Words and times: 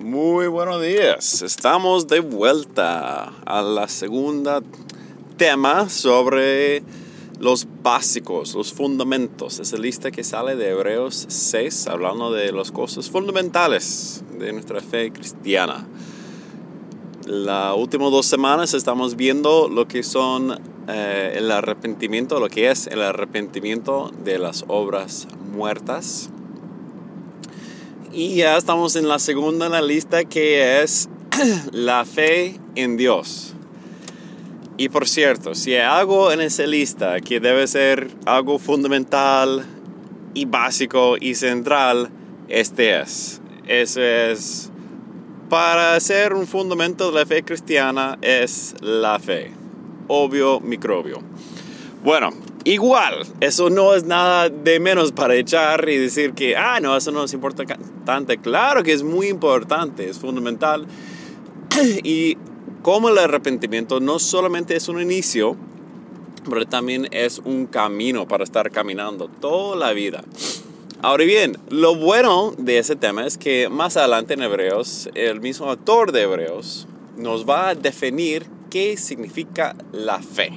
Muy 0.00 0.46
buenos 0.46 0.80
días. 0.80 1.42
Estamos 1.42 2.08
de 2.08 2.20
vuelta 2.20 3.34
a 3.44 3.60
la 3.60 3.86
segunda 3.86 4.62
tema 5.36 5.90
sobre 5.90 6.82
los 7.38 7.66
básicos, 7.82 8.54
los 8.54 8.72
fundamentos. 8.72 9.60
Esa 9.60 9.76
lista 9.76 10.10
que 10.10 10.24
sale 10.24 10.56
de 10.56 10.70
Hebreos 10.70 11.26
6 11.28 11.86
hablando 11.88 12.32
de 12.32 12.50
las 12.50 12.72
cosas 12.72 13.10
fundamentales 13.10 14.24
de 14.38 14.54
nuestra 14.54 14.80
fe 14.80 15.12
cristiana. 15.12 15.86
Las 17.26 17.76
últimas 17.76 18.10
dos 18.10 18.24
semanas 18.24 18.72
estamos 18.72 19.16
viendo 19.16 19.68
lo 19.68 19.86
que 19.86 20.02
son 20.02 20.58
eh, 20.88 21.34
el 21.36 21.50
arrepentimiento, 21.50 22.40
lo 22.40 22.48
que 22.48 22.70
es 22.70 22.86
el 22.86 23.02
arrepentimiento 23.02 24.10
de 24.24 24.38
las 24.38 24.64
obras 24.66 25.28
muertas 25.52 26.30
y 28.12 28.36
ya 28.36 28.56
estamos 28.56 28.96
en 28.96 29.08
la 29.08 29.18
segunda 29.18 29.66
en 29.66 29.72
la 29.72 29.82
lista 29.82 30.24
que 30.24 30.82
es 30.82 31.08
la 31.72 32.04
fe 32.04 32.56
en 32.74 32.96
Dios. 32.96 33.54
Y 34.76 34.88
por 34.88 35.06
cierto, 35.06 35.54
si 35.54 35.74
hay 35.74 35.82
algo 35.82 36.32
en 36.32 36.40
esa 36.40 36.66
lista 36.66 37.20
que 37.20 37.38
debe 37.38 37.66
ser 37.66 38.10
algo 38.24 38.58
fundamental 38.58 39.66
y 40.34 40.46
básico 40.46 41.16
y 41.20 41.34
central, 41.34 42.10
este 42.48 43.00
es. 43.00 43.40
Eso 43.66 44.02
es, 44.02 44.70
para 45.48 46.00
ser 46.00 46.32
un 46.32 46.46
fundamento 46.46 47.10
de 47.10 47.20
la 47.20 47.26
fe 47.26 47.42
cristiana, 47.42 48.18
es 48.22 48.74
la 48.80 49.18
fe. 49.18 49.52
Obvio, 50.08 50.60
microbio. 50.60 51.20
Bueno, 52.02 52.30
Igual, 52.64 53.26
eso 53.40 53.70
no 53.70 53.94
es 53.94 54.04
nada 54.04 54.50
de 54.50 54.80
menos 54.80 55.12
para 55.12 55.34
echar 55.34 55.88
y 55.88 55.96
decir 55.96 56.34
que, 56.34 56.56
ah, 56.56 56.78
no, 56.80 56.94
eso 56.94 57.10
no 57.10 57.24
es 57.24 57.32
importante. 57.32 58.38
Claro 58.38 58.82
que 58.82 58.92
es 58.92 59.02
muy 59.02 59.28
importante, 59.28 60.08
es 60.08 60.18
fundamental. 60.18 60.86
y 62.04 62.36
como 62.82 63.08
el 63.08 63.18
arrepentimiento 63.18 64.00
no 64.00 64.18
solamente 64.18 64.76
es 64.76 64.88
un 64.88 65.00
inicio, 65.00 65.56
pero 66.48 66.66
también 66.66 67.08
es 67.12 67.38
un 67.38 67.66
camino 67.66 68.28
para 68.28 68.44
estar 68.44 68.70
caminando 68.70 69.28
toda 69.28 69.76
la 69.76 69.92
vida. 69.92 70.22
Ahora 71.02 71.24
bien, 71.24 71.56
lo 71.70 71.94
bueno 71.94 72.52
de 72.58 72.78
ese 72.78 72.94
tema 72.94 73.26
es 73.26 73.38
que 73.38 73.70
más 73.70 73.96
adelante 73.96 74.34
en 74.34 74.42
Hebreos, 74.42 75.08
el 75.14 75.40
mismo 75.40 75.70
autor 75.70 76.12
de 76.12 76.22
Hebreos 76.22 76.86
nos 77.16 77.48
va 77.48 77.70
a 77.70 77.74
definir 77.74 78.46
qué 78.68 78.98
significa 78.98 79.74
la 79.92 80.20
fe. 80.20 80.52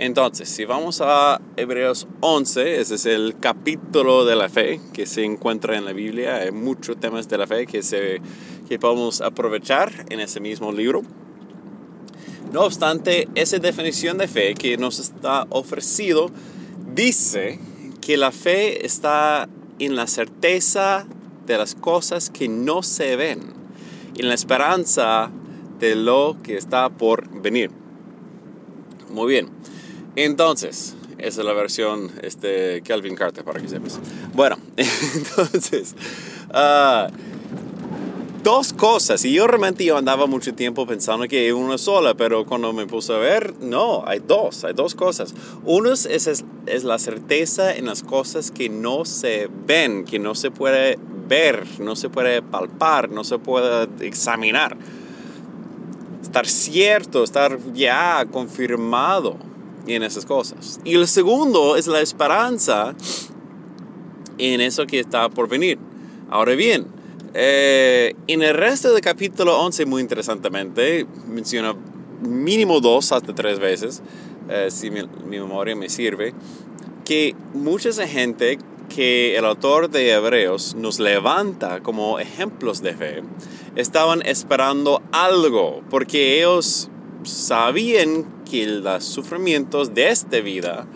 Entonces, 0.00 0.48
si 0.48 0.64
vamos 0.64 1.00
a 1.00 1.40
Hebreos 1.56 2.06
11, 2.20 2.80
ese 2.80 2.94
es 2.94 3.04
el 3.04 3.34
capítulo 3.40 4.24
de 4.24 4.36
la 4.36 4.48
fe 4.48 4.80
que 4.92 5.06
se 5.06 5.24
encuentra 5.24 5.76
en 5.76 5.84
la 5.84 5.92
Biblia. 5.92 6.36
Hay 6.36 6.52
muchos 6.52 7.00
temas 7.00 7.28
de 7.28 7.36
la 7.36 7.48
fe 7.48 7.66
que, 7.66 7.82
se, 7.82 8.20
que 8.68 8.78
podemos 8.78 9.20
aprovechar 9.20 10.06
en 10.08 10.20
ese 10.20 10.38
mismo 10.38 10.70
libro. 10.70 11.02
No 12.52 12.60
obstante, 12.60 13.28
esa 13.34 13.58
definición 13.58 14.18
de 14.18 14.28
fe 14.28 14.54
que 14.54 14.76
nos 14.76 15.00
está 15.00 15.48
ofrecido 15.50 16.30
dice 16.94 17.58
que 18.00 18.16
la 18.16 18.30
fe 18.30 18.86
está 18.86 19.48
en 19.80 19.96
la 19.96 20.06
certeza 20.06 21.08
de 21.44 21.58
las 21.58 21.74
cosas 21.74 22.30
que 22.30 22.48
no 22.48 22.84
se 22.84 23.16
ven, 23.16 23.40
en 24.16 24.28
la 24.28 24.34
esperanza 24.34 25.32
de 25.80 25.96
lo 25.96 26.36
que 26.44 26.56
está 26.56 26.88
por 26.88 27.28
venir. 27.42 27.72
Muy 29.10 29.26
bien. 29.32 29.58
Entonces, 30.24 30.96
esa 31.18 31.40
es 31.40 31.46
la 31.46 31.52
versión 31.52 32.10
este, 32.22 32.82
Calvin 32.82 33.14
Carter, 33.14 33.44
para 33.44 33.60
que 33.60 33.68
sepas. 33.68 34.00
Bueno, 34.34 34.56
entonces, 34.76 35.94
uh, 36.48 37.08
dos 38.42 38.72
cosas. 38.72 39.24
Y 39.24 39.32
yo 39.32 39.46
realmente 39.46 39.84
yo 39.84 39.96
andaba 39.96 40.26
mucho 40.26 40.52
tiempo 40.54 40.88
pensando 40.88 41.28
que 41.28 41.52
una 41.52 41.78
sola, 41.78 42.14
pero 42.14 42.46
cuando 42.46 42.72
me 42.72 42.84
puse 42.84 43.12
a 43.12 43.18
ver, 43.18 43.54
no, 43.60 44.02
hay 44.08 44.18
dos, 44.18 44.64
hay 44.64 44.74
dos 44.74 44.96
cosas. 44.96 45.36
Uno 45.64 45.92
es, 45.92 46.04
es, 46.04 46.44
es 46.66 46.82
la 46.82 46.98
certeza 46.98 47.76
en 47.76 47.86
las 47.86 48.02
cosas 48.02 48.50
que 48.50 48.68
no 48.68 49.04
se 49.04 49.48
ven, 49.68 50.04
que 50.04 50.18
no 50.18 50.34
se 50.34 50.50
puede 50.50 50.98
ver, 51.28 51.64
no 51.78 51.94
se 51.94 52.10
puede 52.10 52.42
palpar, 52.42 53.08
no 53.08 53.22
se 53.22 53.38
puede 53.38 53.86
examinar. 54.04 54.76
Estar 56.22 56.48
cierto, 56.48 57.22
estar 57.22 57.56
ya 57.72 58.26
confirmado 58.32 59.46
en 59.88 60.02
esas 60.02 60.24
cosas. 60.24 60.80
Y 60.84 60.94
el 60.94 61.06
segundo 61.08 61.76
es 61.76 61.86
la 61.86 62.00
esperanza 62.00 62.94
en 64.38 64.60
eso 64.60 64.86
que 64.86 65.00
está 65.00 65.28
por 65.28 65.48
venir. 65.48 65.78
Ahora 66.30 66.54
bien, 66.54 66.86
eh, 67.34 68.14
en 68.26 68.42
el 68.42 68.54
resto 68.54 68.92
del 68.92 69.00
capítulo 69.00 69.58
11, 69.60 69.86
muy 69.86 70.02
interesantemente, 70.02 71.06
menciona 71.26 71.74
mínimo 72.22 72.80
dos 72.80 73.12
hasta 73.12 73.34
tres 73.34 73.58
veces, 73.58 74.02
eh, 74.48 74.68
si 74.70 74.90
mi, 74.90 75.02
mi, 75.24 75.38
memoria 75.38 75.76
me 75.76 75.88
sirve, 75.88 76.34
que 77.04 77.34
mucha 77.54 77.92
gente 78.06 78.58
que 78.88 79.36
el 79.36 79.44
autor 79.44 79.90
de 79.90 80.10
Hebreos 80.10 80.74
nos 80.74 80.98
levanta 80.98 81.80
como 81.80 82.18
ejemplos 82.18 82.82
de 82.82 82.94
fe, 82.94 83.22
estaban 83.76 84.22
esperando 84.22 85.02
algo, 85.12 85.82
porque 85.90 86.38
ellos 86.38 86.90
sabían 87.28 88.24
que 88.50 88.66
los 88.66 89.04
sufrimientos 89.04 89.94
de 89.94 90.08
esta 90.08 90.40
vida 90.40 90.86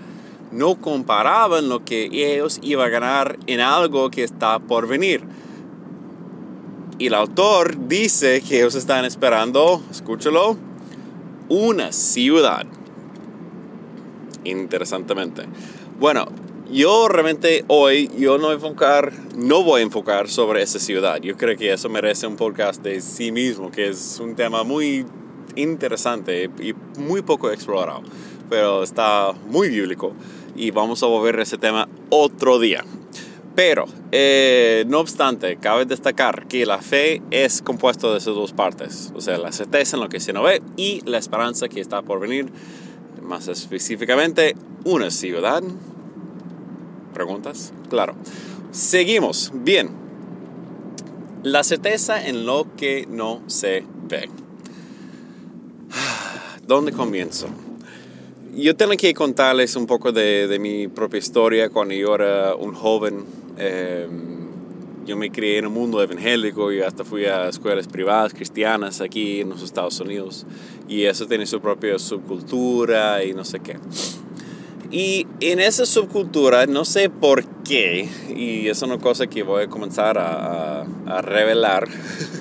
no 0.50 0.80
comparaban 0.80 1.68
lo 1.68 1.84
que 1.84 2.08
ellos 2.12 2.58
iban 2.62 2.86
a 2.86 2.90
ganar 2.90 3.38
en 3.46 3.60
algo 3.60 4.10
que 4.10 4.24
está 4.24 4.58
por 4.58 4.86
venir. 4.86 5.22
Y 6.98 7.06
el 7.06 7.14
autor 7.14 7.88
dice 7.88 8.42
que 8.42 8.58
ellos 8.58 8.74
están 8.74 9.04
esperando, 9.04 9.82
escúchalo, 9.90 10.56
una 11.48 11.90
ciudad. 11.92 12.66
Interesantemente. 14.44 15.44
Bueno, 15.98 16.26
yo 16.70 17.08
realmente 17.08 17.64
hoy 17.68 18.10
yo 18.16 18.38
no, 18.38 18.52
enfocar, 18.52 19.12
no 19.36 19.62
voy 19.62 19.80
a 19.80 19.84
enfocar 19.84 20.28
sobre 20.28 20.62
esa 20.62 20.78
ciudad. 20.78 21.20
Yo 21.20 21.36
creo 21.36 21.56
que 21.56 21.72
eso 21.72 21.88
merece 21.88 22.26
un 22.26 22.36
podcast 22.36 22.82
de 22.82 23.00
sí 23.00 23.32
mismo, 23.32 23.70
que 23.70 23.88
es 23.88 24.18
un 24.20 24.34
tema 24.34 24.62
muy 24.62 25.04
interesante 25.56 26.50
y 26.60 26.74
muy 27.00 27.22
poco 27.22 27.50
explorado, 27.50 28.02
pero 28.48 28.82
está 28.82 29.32
muy 29.48 29.68
bíblico 29.68 30.14
y 30.54 30.70
vamos 30.70 31.02
a 31.02 31.06
volver 31.06 31.38
a 31.38 31.42
ese 31.42 31.58
tema 31.58 31.88
otro 32.10 32.58
día. 32.58 32.84
Pero, 33.54 33.84
eh, 34.12 34.84
no 34.88 35.00
obstante, 35.00 35.56
cabe 35.56 35.84
destacar 35.84 36.46
que 36.46 36.64
la 36.64 36.78
fe 36.78 37.20
es 37.30 37.60
compuesto 37.60 38.12
de 38.12 38.18
esas 38.18 38.34
dos 38.34 38.52
partes, 38.52 39.12
o 39.14 39.20
sea, 39.20 39.36
la 39.36 39.52
certeza 39.52 39.96
en 39.96 40.02
lo 40.02 40.08
que 40.08 40.20
se 40.20 40.32
no 40.32 40.42
ve 40.42 40.62
y 40.76 41.02
la 41.04 41.18
esperanza 41.18 41.68
que 41.68 41.80
está 41.80 42.00
por 42.00 42.18
venir, 42.18 42.46
más 43.22 43.48
específicamente, 43.48 44.56
una 44.84 45.10
ciudad. 45.10 45.62
¿Preguntas? 47.12 47.74
Claro. 47.90 48.14
Seguimos. 48.70 49.52
Bien. 49.54 49.90
La 51.42 51.62
certeza 51.62 52.26
en 52.26 52.46
lo 52.46 52.66
que 52.76 53.06
no 53.06 53.42
se 53.48 53.84
ve. 54.08 54.30
¿Dónde 56.66 56.92
comienzo? 56.92 57.48
Yo 58.54 58.76
tengo 58.76 58.92
que 58.92 59.12
contarles 59.14 59.74
un 59.74 59.86
poco 59.86 60.12
de, 60.12 60.58
mi 60.60 60.86
propia 60.86 61.18
historia 61.18 61.70
cuando 61.70 61.92
yo 61.94 62.14
era 62.14 62.54
un 62.54 62.72
joven. 62.72 63.24
Em, 63.58 64.46
yo 65.04 65.16
me 65.16 65.32
crié 65.32 65.58
en 65.58 65.66
un 65.66 65.72
mundo 65.72 66.00
evangélico 66.00 66.70
y 66.70 66.80
hasta 66.80 67.04
fui 67.04 67.24
a 67.24 67.48
escuelas 67.48 67.88
privadas 67.88 68.32
cristianas 68.32 69.00
aquí 69.00 69.40
en 69.40 69.48
los 69.48 69.62
Estados 69.62 69.98
Unidos. 69.98 70.46
Y 70.86 71.02
eso 71.04 71.26
tiene 71.26 71.46
su 71.46 71.60
propia 71.60 71.98
subcultura 71.98 73.24
y 73.24 73.32
no 73.32 73.44
sé 73.44 73.58
qué. 73.58 73.78
Y 74.92 75.26
en 75.40 75.58
esa 75.58 75.84
subcultura, 75.84 76.66
no 76.66 76.84
sé 76.84 77.10
por 77.10 77.44
qué, 77.64 78.08
y 78.36 78.68
es 78.68 78.82
una 78.82 78.98
cosa 78.98 79.26
que 79.26 79.42
voy 79.42 79.64
a 79.64 79.68
comenzar 79.68 80.18
a, 80.18 80.82
a 80.82 81.22
revelar, 81.22 81.88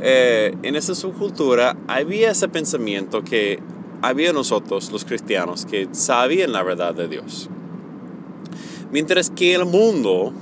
Eh, 0.00 0.54
en 0.62 0.76
esa 0.76 0.94
subcultura 0.94 1.76
había 1.88 2.30
ese 2.30 2.48
pensamiento 2.48 3.22
que 3.22 3.60
había 4.02 4.32
nosotros, 4.32 4.92
los 4.92 5.04
cristianos, 5.04 5.64
que 5.64 5.88
sabían 5.92 6.52
la 6.52 6.62
verdad 6.62 6.94
de 6.94 7.08
Dios. 7.08 7.48
Mientras 8.92 9.30
que 9.30 9.54
el 9.54 9.64
mundo 9.64 10.32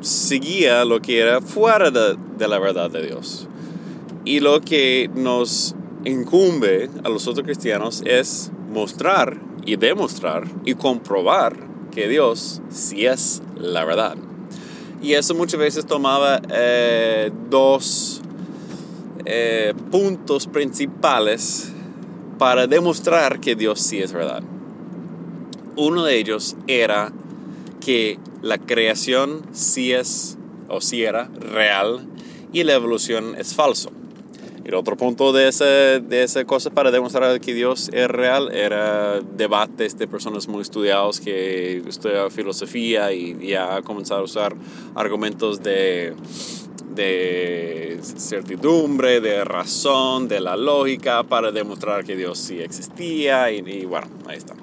seguía 0.00 0.84
lo 0.84 1.00
que 1.00 1.20
era 1.20 1.40
fuera 1.40 1.90
de, 1.90 2.48
la 2.48 2.58
verdad 2.58 2.90
de 2.90 3.06
Dios. 3.06 3.48
Y 4.24 4.40
lo 4.40 4.60
que 4.60 5.10
nos 5.14 5.74
incumbe 6.04 6.90
a 7.04 7.08
los 7.08 7.26
otros 7.26 7.44
cristianos 7.44 8.02
es 8.04 8.50
mostrar 8.72 9.40
y 9.64 9.76
demostrar 9.76 10.44
y 10.64 10.74
comprobar 10.74 11.56
que 11.92 12.08
Dios 12.08 12.60
sí 12.68 13.06
es 13.06 13.42
la 13.56 13.84
verdad. 13.84 14.16
Y 15.02 15.12
eso 15.12 15.34
muchas 15.34 15.60
veces 15.60 15.86
tomaba 15.86 16.40
eh, 16.50 17.30
dos 17.50 18.22
eh, 19.26 19.74
puntos 19.90 20.46
principales 20.46 21.72
para 22.38 22.66
demostrar 22.66 23.40
que 23.40 23.56
Dios 23.56 23.80
sí 23.80 23.98
es 23.98 24.12
verdad. 24.12 24.42
Uno 25.76 26.04
de 26.04 26.16
ellos 26.16 26.56
era 26.68 27.12
que 27.80 28.18
la 28.42 28.58
creación 28.58 29.42
sí 29.52 29.92
es 29.92 30.38
o 30.68 30.80
sí 30.80 31.02
era 31.02 31.28
real 31.40 32.06
y 32.52 32.62
la 32.64 32.74
evolución 32.74 33.34
es 33.36 33.54
falso. 33.54 33.90
El 34.64 34.74
otro 34.74 34.96
punto 34.96 35.32
de 35.32 35.48
esa, 35.48 35.64
de 35.64 36.22
esa 36.22 36.44
cosa 36.44 36.70
para 36.70 36.90
demostrar 36.90 37.40
que 37.40 37.54
Dios 37.54 37.88
es 37.92 38.08
real 38.08 38.50
era 38.52 39.20
debates 39.20 39.96
de 39.96 40.08
personas 40.08 40.48
muy 40.48 40.62
estudiadas 40.62 41.20
que 41.20 41.82
estudian 41.86 42.30
filosofía 42.30 43.12
y 43.12 43.48
ya 43.48 43.76
han 43.76 43.82
comenzado 43.82 44.22
a 44.22 44.24
usar 44.24 44.56
argumentos 44.96 45.62
de, 45.62 46.14
de 46.96 48.00
certidumbre, 48.02 49.20
de 49.20 49.44
razón, 49.44 50.26
de 50.26 50.40
la 50.40 50.56
lógica 50.56 51.22
para 51.22 51.52
demostrar 51.52 52.04
que 52.04 52.16
Dios 52.16 52.38
sí 52.38 52.60
existía 52.60 53.52
y, 53.52 53.58
y 53.58 53.84
bueno, 53.84 54.08
ahí 54.26 54.38
está 54.38 54.54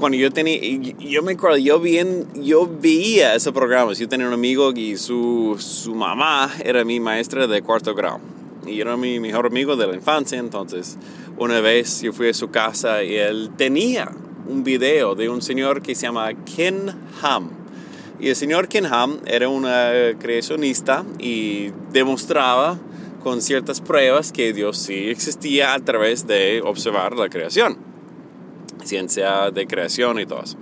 cuando 0.00 0.16
yo 0.16 0.30
tenía, 0.30 0.58
yo 0.98 1.22
me 1.22 1.32
acuerdo, 1.32 1.58
yo, 1.58 1.78
bien, 1.78 2.26
yo 2.34 2.66
veía 2.66 3.34
ese 3.34 3.52
programa. 3.52 3.92
Yo 3.92 4.08
tenía 4.08 4.26
un 4.26 4.32
amigo 4.32 4.72
y 4.72 4.96
su, 4.96 5.56
su 5.58 5.94
mamá 5.94 6.50
era 6.64 6.84
mi 6.84 6.98
maestra 6.98 7.46
de 7.46 7.60
cuarto 7.60 7.94
grado. 7.94 8.18
Y 8.66 8.80
era 8.80 8.96
mi 8.96 9.20
mejor 9.20 9.46
amigo 9.46 9.76
de 9.76 9.86
la 9.86 9.94
infancia. 9.94 10.38
Entonces, 10.38 10.96
una 11.36 11.60
vez 11.60 12.00
yo 12.00 12.14
fui 12.14 12.30
a 12.30 12.34
su 12.34 12.50
casa 12.50 13.04
y 13.04 13.14
él 13.14 13.50
tenía 13.58 14.10
un 14.48 14.64
video 14.64 15.14
de 15.14 15.28
un 15.28 15.42
señor 15.42 15.82
que 15.82 15.94
se 15.94 16.06
llama 16.06 16.32
Ken 16.44 16.90
Ham. 17.20 17.59
Y 18.20 18.28
el 18.28 18.36
señor 18.36 18.68
Ken 18.68 18.86
Ham 18.86 19.20
era 19.26 19.48
un 19.48 19.66
creacionista 20.18 21.04
y 21.18 21.70
demostraba 21.92 22.78
con 23.22 23.40
ciertas 23.42 23.80
pruebas 23.80 24.32
que 24.32 24.52
Dios 24.52 24.78
sí 24.78 25.08
existía 25.08 25.74
a 25.74 25.80
través 25.80 26.26
de 26.26 26.62
observar 26.64 27.16
la 27.16 27.28
creación 27.28 27.90
ciencia 28.84 29.50
de 29.50 29.66
creación 29.66 30.20
y 30.20 30.26
todo 30.26 30.42
eso. 30.42 30.56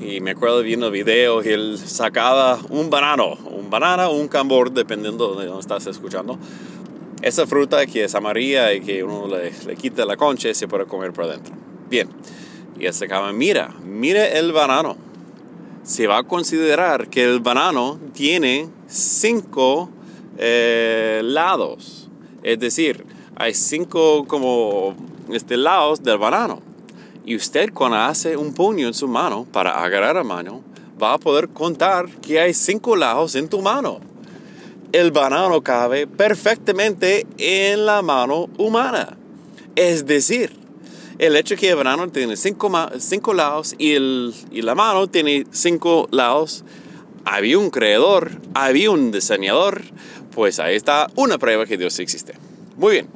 Y 0.00 0.20
me 0.20 0.32
acuerdo 0.32 0.62
viendo 0.62 0.90
videos 0.90 1.46
y 1.46 1.50
él 1.50 1.78
sacaba 1.78 2.58
un 2.68 2.90
banano, 2.90 3.34
un 3.50 3.70
banana 3.70 4.08
o 4.08 4.16
un 4.16 4.28
cambor, 4.28 4.72
dependiendo 4.72 5.34
de 5.34 5.46
dónde 5.46 5.60
estás 5.60 5.86
escuchando. 5.86 6.38
Esa 7.22 7.46
fruta 7.46 7.86
que 7.86 8.04
es 8.04 8.14
amarilla 8.14 8.72
y 8.74 8.80
que 8.80 9.02
uno 9.02 9.26
le, 9.26 9.52
le 9.66 9.76
quita 9.76 10.04
la 10.04 10.16
concha 10.16 10.50
y 10.50 10.54
se 10.54 10.68
puede 10.68 10.84
comer 10.86 11.12
por 11.12 11.26
dentro. 11.28 11.54
Bien. 11.88 12.08
Y 12.78 12.84
él 12.84 12.92
sacaba, 12.92 13.32
mira, 13.32 13.74
mire 13.84 14.38
el 14.38 14.52
banano. 14.52 14.96
Se 15.86 16.08
va 16.08 16.18
a 16.18 16.22
considerar 16.24 17.08
que 17.08 17.22
el 17.22 17.38
banano 17.38 18.00
tiene 18.12 18.68
cinco 18.88 19.88
eh, 20.36 21.20
lados. 21.22 22.08
Es 22.42 22.58
decir, 22.58 23.06
hay 23.36 23.54
cinco 23.54 24.24
como 24.26 24.96
este, 25.32 25.56
lados 25.56 26.02
del 26.02 26.18
banano. 26.18 26.60
Y 27.24 27.36
usted 27.36 27.72
cuando 27.72 27.98
hace 27.98 28.36
un 28.36 28.52
puño 28.52 28.88
en 28.88 28.94
su 28.94 29.06
mano 29.06 29.46
para 29.52 29.84
agarrar 29.84 30.16
a 30.16 30.24
mano, 30.24 30.64
va 31.00 31.14
a 31.14 31.18
poder 31.18 31.50
contar 31.50 32.08
que 32.20 32.40
hay 32.40 32.52
cinco 32.52 32.96
lados 32.96 33.36
en 33.36 33.48
tu 33.48 33.62
mano. 33.62 34.00
El 34.90 35.12
banano 35.12 35.62
cabe 35.62 36.08
perfectamente 36.08 37.28
en 37.38 37.86
la 37.86 38.02
mano 38.02 38.48
humana. 38.58 39.16
Es 39.76 40.04
decir, 40.04 40.65
el 41.18 41.36
hecho 41.36 41.56
que 41.56 41.70
el 41.70 41.76
banano 41.76 42.08
tiene 42.08 42.36
cinco, 42.36 42.70
cinco 42.98 43.34
lados 43.34 43.74
y, 43.78 43.92
el, 43.92 44.34
y 44.50 44.62
la 44.62 44.74
mano 44.74 45.06
tiene 45.06 45.46
cinco 45.50 46.08
lados, 46.10 46.64
había 47.24 47.58
un 47.58 47.70
creador, 47.70 48.32
había 48.54 48.90
un 48.90 49.10
diseñador, 49.10 49.82
pues 50.34 50.58
ahí 50.58 50.76
está 50.76 51.08
una 51.16 51.38
prueba 51.38 51.66
que 51.66 51.76
Dios 51.76 51.98
existe. 51.98 52.34
Muy 52.76 52.92
bien. 52.92 53.08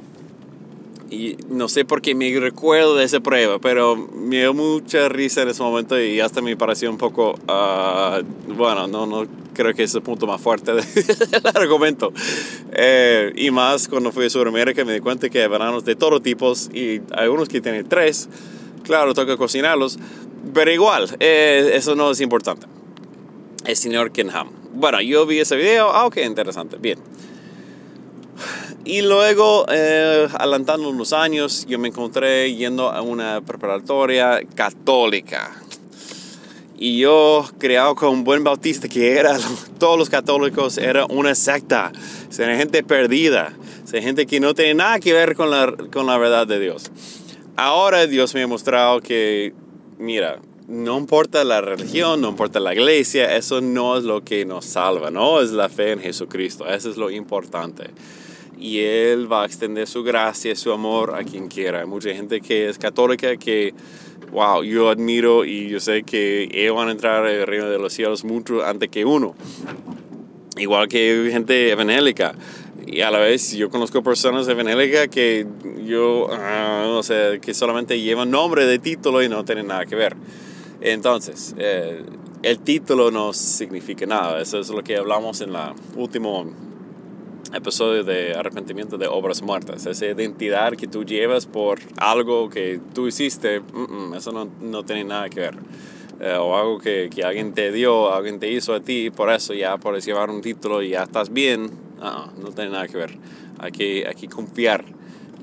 Y 1.09 1.35
no 1.49 1.67
sé 1.67 1.83
por 1.83 2.01
qué 2.01 2.15
me 2.15 2.31
recuerdo 2.39 2.95
de 2.95 3.03
esa 3.03 3.19
prueba, 3.19 3.59
pero 3.59 3.95
me 3.97 4.39
dio 4.39 4.53
mucha 4.53 5.09
risa 5.09 5.41
en 5.41 5.49
ese 5.49 5.61
momento 5.61 6.01
y 6.01 6.21
hasta 6.21 6.41
me 6.41 6.55
pareció 6.55 6.89
un 6.89 6.97
poco, 6.97 7.35
uh, 7.47 8.53
bueno, 8.53 8.87
no, 8.87 9.05
no 9.05 9.27
creo 9.53 9.73
que 9.73 9.83
es 9.83 9.93
el 9.95 10.01
punto 10.01 10.27
más 10.27 10.41
fuerte 10.41 10.73
del 10.73 11.47
argumento. 11.53 12.13
Eh, 12.71 13.31
y 13.35 13.51
más 13.51 13.87
cuando 13.87 14.11
fui 14.11 14.25
a 14.25 14.29
Sudamérica 14.29 14.83
me 14.85 14.93
di 14.93 14.99
cuenta 14.99 15.29
que 15.29 15.41
hay 15.41 15.47
bananos 15.47 15.85
de 15.85 15.95
todos 15.95 16.21
tipos 16.21 16.69
y 16.73 17.01
hay 17.11 17.27
unos 17.27 17.49
que 17.49 17.61
tienen 17.61 17.87
tres, 17.87 18.29
claro, 18.83 19.13
toca 19.13 19.37
cocinarlos, 19.37 19.97
pero 20.53 20.71
igual, 20.71 21.07
eh, 21.19 21.71
eso 21.73 21.95
no 21.95 22.11
es 22.11 22.21
importante. 22.21 22.67
El 23.65 23.75
señor 23.75 24.11
Kenham. 24.11 24.49
Bueno, 24.73 25.01
yo 25.01 25.25
vi 25.25 25.39
ese 25.39 25.55
video, 25.55 25.91
ah, 25.91 26.05
ok, 26.05 26.17
interesante, 26.25 26.77
bien. 26.77 26.99
Y 28.83 29.01
luego, 29.01 29.65
eh, 29.69 30.27
adelantando 30.33 30.89
unos 30.89 31.13
años, 31.13 31.65
yo 31.67 31.77
me 31.77 31.89
encontré 31.89 32.53
yendo 32.55 32.89
a 32.89 33.01
una 33.01 33.41
preparatoria 33.41 34.41
católica. 34.55 35.60
Y 36.83 36.97
yo, 36.97 37.45
creado 37.59 37.93
con 37.93 38.23
buen 38.23 38.43
bautista 38.43 38.87
que 38.87 39.11
era, 39.11 39.37
todos 39.77 39.99
los 39.99 40.09
católicos, 40.09 40.79
era 40.79 41.05
una 41.05 41.35
secta. 41.35 41.91
Era 42.35 42.57
gente 42.57 42.81
perdida. 42.81 43.53
Era 43.93 44.01
gente 44.01 44.25
que 44.25 44.39
no 44.39 44.55
tiene 44.55 44.73
nada 44.73 44.99
que 44.99 45.13
ver 45.13 45.35
con 45.35 45.51
la, 45.51 45.75
con 45.93 46.07
la 46.07 46.17
verdad 46.17 46.47
de 46.47 46.59
Dios. 46.59 46.91
Ahora 47.55 48.07
Dios 48.07 48.33
me 48.33 48.41
ha 48.41 48.47
mostrado 48.47 48.99
que, 48.99 49.53
mira, 49.99 50.39
no 50.67 50.97
importa 50.97 51.43
la 51.43 51.61
religión, 51.61 52.19
no 52.19 52.29
importa 52.29 52.59
la 52.59 52.73
iglesia, 52.73 53.37
eso 53.37 53.61
no 53.61 53.95
es 53.95 54.03
lo 54.03 54.23
que 54.23 54.43
nos 54.45 54.65
salva, 54.65 55.11
no 55.11 55.39
es 55.39 55.51
la 55.51 55.69
fe 55.69 55.91
en 55.91 55.99
Jesucristo, 55.99 56.65
eso 56.65 56.89
es 56.89 56.97
lo 56.97 57.11
importante 57.11 57.91
y 58.61 58.79
Él 58.79 59.29
va 59.29 59.41
a 59.41 59.45
extender 59.47 59.87
su 59.87 60.03
gracia, 60.03 60.55
su 60.55 60.71
amor 60.71 61.15
a 61.15 61.23
quien 61.23 61.47
quiera. 61.47 61.79
Hay 61.79 61.87
mucha 61.87 62.13
gente 62.13 62.39
que 62.41 62.69
es 62.69 62.77
católica 62.77 63.35
que, 63.35 63.73
wow, 64.31 64.63
yo 64.63 64.89
admiro 64.89 65.45
y 65.45 65.69
yo 65.69 65.79
sé 65.79 66.03
que 66.03 66.49
ellos 66.51 66.75
van 66.75 66.89
a 66.89 66.91
entrar 66.91 67.25
al 67.25 67.47
reino 67.47 67.69
de 67.69 67.79
los 67.79 67.93
cielos 67.93 68.23
mucho 68.23 68.65
antes 68.65 68.89
que 68.89 69.05
uno. 69.05 69.35
Igual 70.57 70.87
que 70.87 71.29
gente 71.31 71.71
evangélica. 71.71 72.35
Y 72.85 73.01
a 73.01 73.11
la 73.11 73.19
vez 73.19 73.53
yo 73.53 73.69
conozco 73.69 74.03
personas 74.03 74.47
evangélicas 74.47 75.07
que 75.07 75.45
yo, 75.85 76.27
ah, 76.31 76.83
no 76.87 77.03
sé, 77.03 77.39
que 77.41 77.53
solamente 77.53 77.99
llevan 77.99 78.31
nombre 78.31 78.65
de 78.65 78.79
título 78.79 79.23
y 79.23 79.29
no 79.29 79.45
tienen 79.45 79.67
nada 79.67 79.85
que 79.85 79.95
ver. 79.95 80.15
Entonces, 80.81 81.55
eh, 81.57 82.03
el 82.43 82.59
título 82.59 83.11
no 83.11 83.33
significa 83.33 84.05
nada. 84.05 84.41
Eso 84.41 84.59
es 84.59 84.69
lo 84.69 84.83
que 84.83 84.97
hablamos 84.97 85.41
en 85.41 85.53
la 85.53 85.75
última 85.95 86.43
episodio 87.53 88.03
de 88.03 88.33
arrepentimiento 88.33 88.97
de 88.97 89.07
obras 89.07 89.41
muertas. 89.41 89.85
Esa 89.85 90.05
identidad 90.05 90.73
que 90.73 90.87
tú 90.87 91.03
llevas 91.03 91.45
por 91.45 91.79
algo 91.97 92.49
que 92.49 92.79
tú 92.93 93.07
hiciste, 93.07 93.61
eso 94.15 94.31
no, 94.31 94.49
no, 94.61 94.83
tiene 94.83 95.03
nada 95.03 95.29
que 95.29 95.39
ver. 95.39 95.55
Eh, 96.19 96.35
o 96.39 96.55
algo 96.55 96.79
que, 96.79 97.09
que, 97.13 97.23
alguien 97.23 97.53
te 97.53 97.71
dio, 97.71 98.13
alguien 98.13 98.39
te 98.39 98.51
hizo 98.51 98.73
a 98.73 98.79
ti, 98.79 99.09
por 99.09 99.31
eso 99.31 99.53
ya 99.53 99.77
puedes 99.77 100.05
llevar 100.05 100.29
un 100.29 100.41
título 100.41 100.81
y 100.81 100.89
ya 100.89 101.03
estás 101.03 101.31
bien. 101.33 101.71
No, 101.99 102.31
no 102.37 102.51
tiene 102.51 102.71
nada 102.71 102.87
que 102.87 102.97
ver. 102.97 103.17
Hay 103.59 103.71
que, 103.71 104.05
hay 104.07 104.15
que 104.15 104.27
confiar 104.27 104.85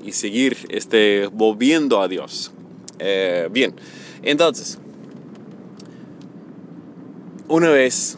y 0.03 0.11
seguir 0.13 0.57
este, 0.69 1.27
volviendo 1.27 2.01
a 2.01 2.07
Dios. 2.07 2.51
Eh, 2.99 3.47
bien, 3.51 3.73
entonces, 4.23 4.79
una 7.47 7.69
vez 7.69 8.17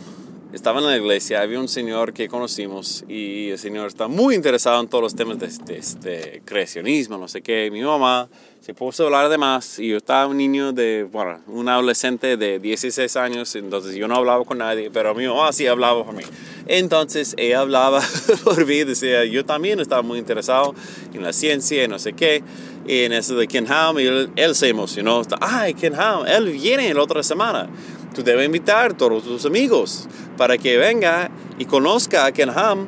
estaba 0.53 0.79
en 0.79 0.85
la 0.85 0.97
iglesia, 0.97 1.41
había 1.41 1.59
un 1.59 1.69
señor 1.69 2.13
que 2.13 2.27
conocimos 2.27 3.05
y 3.07 3.51
el 3.51 3.57
señor 3.57 3.87
está 3.87 4.07
muy 4.07 4.35
interesado 4.35 4.81
en 4.81 4.87
todos 4.87 5.01
los 5.01 5.15
temas 5.15 5.39
de, 5.39 5.75
este 5.77 6.41
creacionismo, 6.43 7.17
no 7.17 7.27
sé 7.29 7.41
qué. 7.41 7.69
Mi 7.71 7.81
mamá 7.81 8.27
se 8.59 8.73
puso 8.73 9.03
a 9.03 9.05
hablar 9.05 9.29
de 9.29 9.37
más 9.37 9.79
y 9.79 9.87
yo 9.87 9.97
estaba 9.97 10.27
un 10.27 10.37
niño 10.37 10.73
de, 10.73 11.07
bueno, 11.09 11.39
un 11.47 11.69
adolescente 11.69 12.35
de 12.35 12.59
16 12.59 13.15
años, 13.15 13.55
entonces 13.55 13.95
yo 13.95 14.09
no 14.09 14.15
hablaba 14.15 14.43
con 14.43 14.57
nadie, 14.57 14.91
pero 14.91 15.15
mi 15.15 15.25
mamá 15.25 15.53
sí 15.53 15.67
hablaba 15.67 16.03
por 16.05 16.13
mí. 16.13 16.23
Entonces 16.67 17.33
ella 17.37 17.61
hablaba 17.61 18.01
por 18.43 18.65
mí, 18.65 18.83
decía, 18.83 19.23
yo 19.23 19.45
también 19.45 19.79
estaba 19.79 20.01
muy 20.01 20.19
interesado 20.19 20.75
en 21.13 21.23
la 21.23 21.31
ciencia 21.31 21.83
y 21.83 21.87
no 21.87 21.97
sé 21.97 22.11
qué, 22.11 22.43
y 22.85 23.03
en 23.03 23.13
eso 23.13 23.35
de 23.35 23.47
Ken 23.47 23.71
Ham, 23.71 23.99
y 23.99 24.03
él, 24.03 24.29
él 24.35 24.53
se 24.53 24.67
emocionó, 24.67 25.21
ay, 25.39 25.75
Ken 25.75 25.95
Ham, 25.95 26.25
él 26.27 26.49
viene 26.51 26.93
la 26.93 27.01
otra 27.03 27.23
semana 27.23 27.69
tú 28.13 28.23
debes 28.23 28.45
invitar 28.45 28.91
a 28.91 28.97
todos 28.97 29.23
tus 29.23 29.45
amigos 29.45 30.07
para 30.37 30.57
que 30.57 30.77
venga 30.77 31.29
y 31.57 31.65
conozca 31.65 32.25
a 32.25 32.31
Ken 32.31 32.49
Ham 32.49 32.87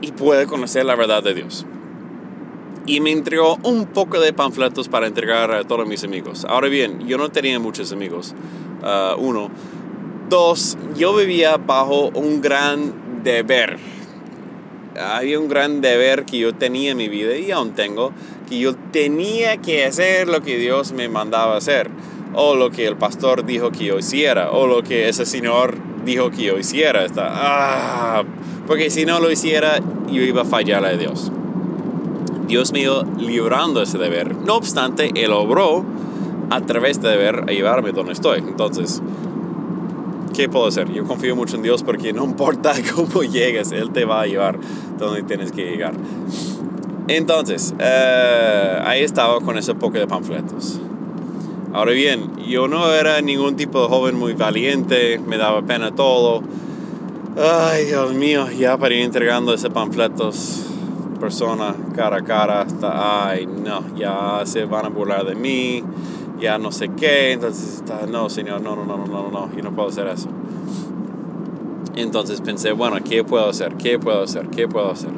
y 0.00 0.12
pueda 0.12 0.46
conocer 0.46 0.84
la 0.84 0.96
verdad 0.96 1.22
de 1.22 1.34
Dios. 1.34 1.66
Y 2.86 3.00
me 3.00 3.12
entregó 3.12 3.58
un 3.62 3.86
poco 3.86 4.18
de 4.18 4.32
panfletos 4.32 4.88
para 4.88 5.06
entregar 5.06 5.52
a 5.52 5.64
todos 5.64 5.86
mis 5.86 6.02
amigos. 6.02 6.44
Ahora 6.48 6.68
bien, 6.68 7.06
yo 7.06 7.16
no 7.16 7.30
tenía 7.30 7.60
muchos 7.60 7.92
amigos. 7.92 8.34
Uh, 8.82 9.20
uno. 9.20 9.50
Dos, 10.28 10.76
yo 10.96 11.14
vivía 11.14 11.58
bajo 11.58 12.08
un 12.14 12.40
gran 12.40 13.22
deber. 13.22 13.78
Había 14.98 15.38
un 15.38 15.48
gran 15.48 15.80
deber 15.80 16.24
que 16.24 16.38
yo 16.38 16.54
tenía 16.54 16.90
en 16.90 16.96
mi 16.96 17.08
vida 17.08 17.36
y 17.36 17.50
aún 17.52 17.72
tengo, 17.72 18.12
que 18.48 18.58
yo 18.58 18.74
tenía 18.92 19.58
que 19.58 19.84
hacer 19.84 20.26
lo 20.26 20.42
que 20.42 20.56
Dios 20.56 20.92
me 20.92 21.08
mandaba 21.08 21.56
hacer 21.56 21.90
o 22.34 22.54
lo 22.54 22.70
que 22.70 22.86
el 22.86 22.96
pastor 22.96 23.44
dijo 23.44 23.70
que 23.70 23.86
yo 23.86 23.98
hiciera, 23.98 24.50
o 24.50 24.66
lo 24.66 24.82
que 24.82 25.08
ese 25.08 25.26
señor 25.26 25.76
dijo 26.04 26.30
que 26.30 26.44
yo 26.44 26.58
hiciera. 26.58 27.04
Está, 27.04 27.28
ah, 27.30 28.22
porque 28.66 28.90
si 28.90 29.04
no 29.04 29.20
lo 29.20 29.30
hiciera, 29.30 29.80
yo 30.10 30.22
iba 30.22 30.42
a 30.42 30.44
fallar 30.44 30.84
a 30.84 30.96
Dios. 30.96 31.30
Dios 32.46 32.72
iba 32.74 33.04
librando 33.18 33.82
ese 33.82 33.98
deber. 33.98 34.36
No 34.36 34.56
obstante, 34.56 35.10
Él 35.14 35.32
obró 35.32 35.84
a 36.50 36.60
través 36.60 37.00
de 37.00 37.08
deber 37.08 37.44
a 37.48 37.52
llevarme 37.52 37.92
donde 37.92 38.12
estoy. 38.12 38.40
Entonces, 38.40 39.02
¿qué 40.34 40.48
puedo 40.48 40.66
hacer? 40.66 40.92
Yo 40.92 41.04
confío 41.04 41.34
mucho 41.34 41.56
en 41.56 41.62
Dios 41.62 41.82
porque 41.82 42.12
no 42.12 42.24
importa 42.24 42.74
cómo 42.94 43.22
llegues, 43.22 43.72
Él 43.72 43.90
te 43.90 44.04
va 44.04 44.22
a 44.22 44.26
llevar 44.26 44.58
donde 44.98 45.22
tienes 45.22 45.52
que 45.52 45.64
llegar. 45.64 45.94
Entonces, 47.08 47.74
eh, 47.78 48.78
ahí 48.84 49.02
estaba 49.02 49.40
con 49.40 49.58
ese 49.58 49.74
poco 49.74 49.98
de 49.98 50.06
panfletos. 50.06 50.80
Ahora 51.72 51.92
bien, 51.92 52.36
yo 52.46 52.68
no 52.68 52.92
era 52.92 53.20
ningún 53.22 53.56
tipo 53.56 53.80
de 53.82 53.88
joven 53.88 54.18
muy 54.18 54.34
valiente, 54.34 55.18
me 55.18 55.38
daba 55.38 55.62
pena 55.62 55.94
todo. 55.94 56.42
Ay, 57.36 57.86
Dios 57.86 58.12
mío, 58.12 58.50
ya 58.50 58.76
para 58.76 58.94
ir 58.94 59.02
entregando 59.02 59.54
esos 59.54 59.72
panfletos 59.72 60.66
persona 61.22 61.74
cara 61.94 62.16
a 62.16 62.24
cara, 62.24 62.62
hasta, 62.62 63.28
ay, 63.28 63.46
no, 63.46 63.94
ya 63.96 64.42
se 64.44 64.64
van 64.64 64.86
a 64.86 64.88
burlar 64.88 65.24
de 65.24 65.36
mí, 65.36 65.84
ya 66.40 66.58
no 66.58 66.72
sé 66.72 66.88
qué, 66.88 67.30
entonces 67.30 67.84
no, 68.10 68.28
señor, 68.28 68.60
no, 68.60 68.74
no, 68.74 68.84
no, 68.84 68.98
no, 68.98 69.06
no, 69.06 69.30
no, 69.30 69.56
yo 69.56 69.62
no 69.62 69.70
puedo 69.70 69.88
hacer 69.88 70.08
eso. 70.08 70.28
Entonces 71.94 72.40
pensé, 72.40 72.72
bueno, 72.72 72.96
¿qué 73.04 73.22
puedo 73.22 73.48
hacer? 73.48 73.76
¿Qué 73.76 74.00
puedo 74.00 74.24
hacer? 74.24 74.48
¿Qué 74.48 74.66
puedo 74.66 74.90
hacer? 74.90 75.12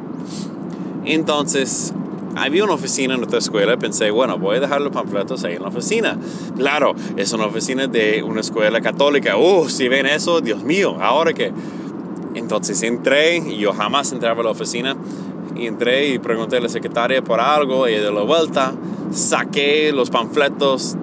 Entonces, 1.05 1.91
había 2.35 2.63
una 2.63 2.73
oficina 2.73 3.13
en 3.13 3.21
nuestra 3.21 3.39
escuela, 3.39 3.77
pensé, 3.77 4.11
bueno, 4.11 4.37
voy 4.37 4.57
a 4.57 4.59
dejar 4.59 4.81
los 4.81 4.91
panfletos 4.91 5.43
ahí 5.43 5.55
en 5.55 5.61
la 5.61 5.69
oficina. 5.69 6.17
Claro, 6.55 6.93
es 7.15 7.31
una 7.33 7.45
oficina 7.45 7.87
de 7.87 8.23
una 8.23 8.41
escuela 8.41 8.81
católica. 8.81 9.37
Uh, 9.37 9.69
si 9.69 9.87
ven 9.87 10.05
eso, 10.05 10.41
Dios 10.41 10.63
mío, 10.63 10.97
ahora 10.99 11.33
que... 11.33 11.51
Entonces 12.35 12.83
entré 12.83 13.37
y 13.37 13.57
yo 13.57 13.71
jamás 13.71 14.11
entraba 14.11 14.41
a 14.41 14.43
la 14.43 14.49
oficina. 14.51 14.97
Y 15.55 15.67
entré 15.67 16.09
y 16.09 16.19
pregunté 16.19 16.57
a 16.57 16.59
la 16.59 16.67
secretaria 16.67 17.23
por 17.23 17.39
algo 17.39 17.87
y 17.87 17.93
de 17.93 18.11
la 18.11 18.23
vuelta 18.23 18.73
saqué 19.11 19.93
los 19.93 20.09
panfletos 20.09 20.97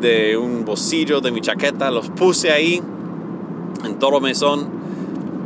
de 0.00 0.36
un 0.36 0.64
bolsillo 0.64 1.20
de 1.20 1.32
mi 1.32 1.40
chaqueta, 1.40 1.90
los 1.90 2.08
puse 2.10 2.50
ahí 2.52 2.80
en 3.84 3.98
todo 3.98 4.20
mesón, 4.20 4.79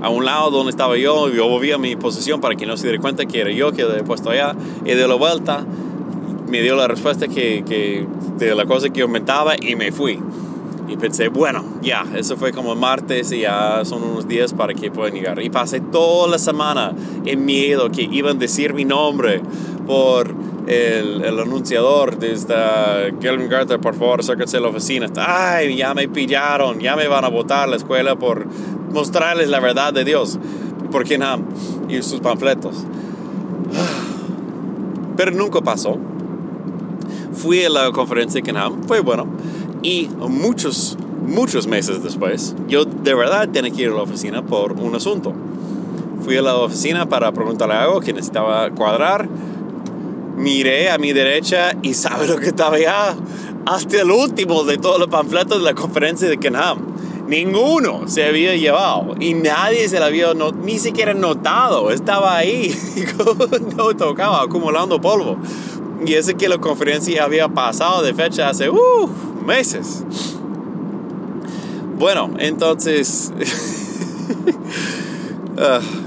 a 0.04 0.10
un 0.10 0.26
lado 0.26 0.50
donde 0.50 0.70
estaba 0.70 0.98
yo, 0.98 1.30
yo 1.30 1.48
volví 1.48 1.72
a 1.72 1.78
mi 1.78 1.96
posición 1.96 2.38
para 2.38 2.56
que 2.56 2.66
no 2.66 2.76
se 2.76 2.88
diera 2.88 3.00
cuenta 3.00 3.24
que 3.24 3.40
era 3.40 3.50
yo 3.50 3.72
que 3.72 3.82
había 3.82 4.04
puesto 4.04 4.28
allá, 4.28 4.54
y 4.84 4.90
de 4.90 5.08
la 5.08 5.14
vuelta 5.14 5.64
me 6.46 6.60
dio 6.60 6.76
la 6.76 6.86
respuesta 6.86 7.26
que, 7.26 8.06
de 8.36 8.54
la 8.54 8.66
cosa 8.66 8.90
que 8.90 9.00
yo 9.00 9.08
y 9.62 9.76
me 9.76 9.92
fui. 9.92 10.20
Y 10.88 10.98
pensé, 10.98 11.28
bueno, 11.28 11.64
ya, 11.80 12.04
eso 12.14 12.36
fue 12.36 12.52
como 12.52 12.74
martes 12.74 13.32
y 13.32 13.40
ya 13.40 13.82
son 13.86 14.02
unos 14.02 14.28
días 14.28 14.52
para 14.52 14.74
que 14.74 14.90
puedan 14.90 15.14
llegar. 15.14 15.42
Y 15.42 15.48
pasé 15.48 15.80
toda 15.80 16.28
la 16.28 16.38
semana 16.38 16.92
en 17.24 17.46
miedo 17.46 17.90
que 17.90 18.02
iban 18.02 18.36
a 18.36 18.40
decir 18.40 18.74
mi 18.74 18.84
nombre 18.84 19.40
por 19.86 20.34
el, 20.66 21.24
el 21.24 21.40
anunciador 21.40 22.18
de 22.18 22.32
esta 22.32 23.06
Kelvin 23.20 23.48
Carter, 23.48 23.80
por 23.80 23.94
favor, 23.94 24.20
acérquese 24.20 24.56
a 24.56 24.60
la 24.60 24.68
oficina. 24.68 25.06
Ay, 25.16 25.76
ya 25.76 25.94
me 25.94 26.08
pillaron, 26.08 26.80
ya 26.80 26.96
me 26.96 27.06
van 27.06 27.24
a 27.24 27.28
votar 27.28 27.68
la 27.68 27.76
escuela 27.76 28.16
por 28.16 28.46
mostrarles 28.92 29.48
la 29.48 29.60
verdad 29.60 29.92
de 29.92 30.04
Dios. 30.04 30.38
Por 30.90 31.04
Kenham 31.04 31.44
y 31.88 32.02
sus 32.02 32.20
panfletos. 32.20 32.76
Pero 35.16 35.30
nunca 35.32 35.60
pasó. 35.60 35.98
Fui 37.32 37.64
a 37.64 37.68
la 37.68 37.90
conferencia 37.90 38.40
de 38.40 38.42
Kenham, 38.42 38.82
fue 38.86 39.00
bueno. 39.00 39.26
Y 39.82 40.08
muchos, 40.28 40.96
muchos 41.26 41.66
meses 41.66 42.02
después, 42.02 42.54
yo 42.68 42.84
de 42.84 43.14
verdad 43.14 43.48
tenía 43.50 43.70
que 43.70 43.82
ir 43.82 43.90
a 43.90 43.94
la 43.94 44.02
oficina 44.02 44.42
por 44.42 44.72
un 44.72 44.94
asunto. 44.94 45.34
Fui 46.22 46.36
a 46.38 46.42
la 46.42 46.56
oficina 46.56 47.06
para 47.06 47.32
preguntarle 47.32 47.74
algo 47.74 48.00
que 48.00 48.12
necesitaba 48.12 48.70
cuadrar 48.70 49.28
miré 50.36 50.90
a 50.90 50.98
mi 50.98 51.12
derecha 51.12 51.76
y 51.82 51.94
sabe 51.94 52.26
lo 52.26 52.36
que 52.36 52.46
estaba 52.46 52.76
allá. 52.76 53.16
Hasta 53.66 54.02
el 54.02 54.10
último 54.10 54.64
de 54.64 54.76
todos 54.78 54.98
los 54.98 55.08
panfletos 55.08 55.58
de 55.58 55.64
la 55.64 55.74
conferencia 55.74 56.28
de 56.28 56.38
Kenham. 56.38 56.94
Ninguno 57.26 58.06
se 58.06 58.26
había 58.26 58.54
llevado 58.54 59.14
y 59.18 59.32
nadie 59.32 59.88
se 59.88 59.98
lo 59.98 60.04
había 60.04 60.34
ni 60.62 60.78
siquiera 60.78 61.14
notado. 61.14 61.90
Estaba 61.90 62.36
ahí, 62.36 62.76
no 63.76 63.94
tocaba, 63.96 64.42
acumulando 64.42 65.00
polvo. 65.00 65.38
Y 66.04 66.14
ese 66.14 66.34
que 66.34 66.48
la 66.48 66.58
conferencia 66.58 67.24
había 67.24 67.48
pasado 67.48 68.02
de 68.02 68.12
fecha 68.12 68.50
hace 68.50 68.68
uh, 68.68 69.08
meses. 69.46 70.04
Bueno, 71.98 72.30
entonces... 72.38 73.32
uh, 75.56 75.80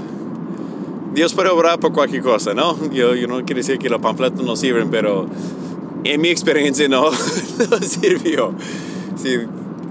Dios 1.18 1.34
puede 1.34 1.48
obrar 1.48 1.80
por 1.80 1.92
cualquier 1.92 2.22
cosa, 2.22 2.54
¿no? 2.54 2.76
Yo, 2.92 3.12
no 3.26 3.44
quiero 3.44 3.56
decir 3.56 3.76
que 3.80 3.90
los 3.90 4.00
panfletos 4.00 4.46
no 4.46 4.54
sirven, 4.54 4.88
pero 4.88 5.26
en 6.04 6.20
mi 6.20 6.28
experiencia 6.28 6.88
no, 6.88 7.10
no 7.70 7.78
sirvió. 7.78 8.54
Si 9.16 9.30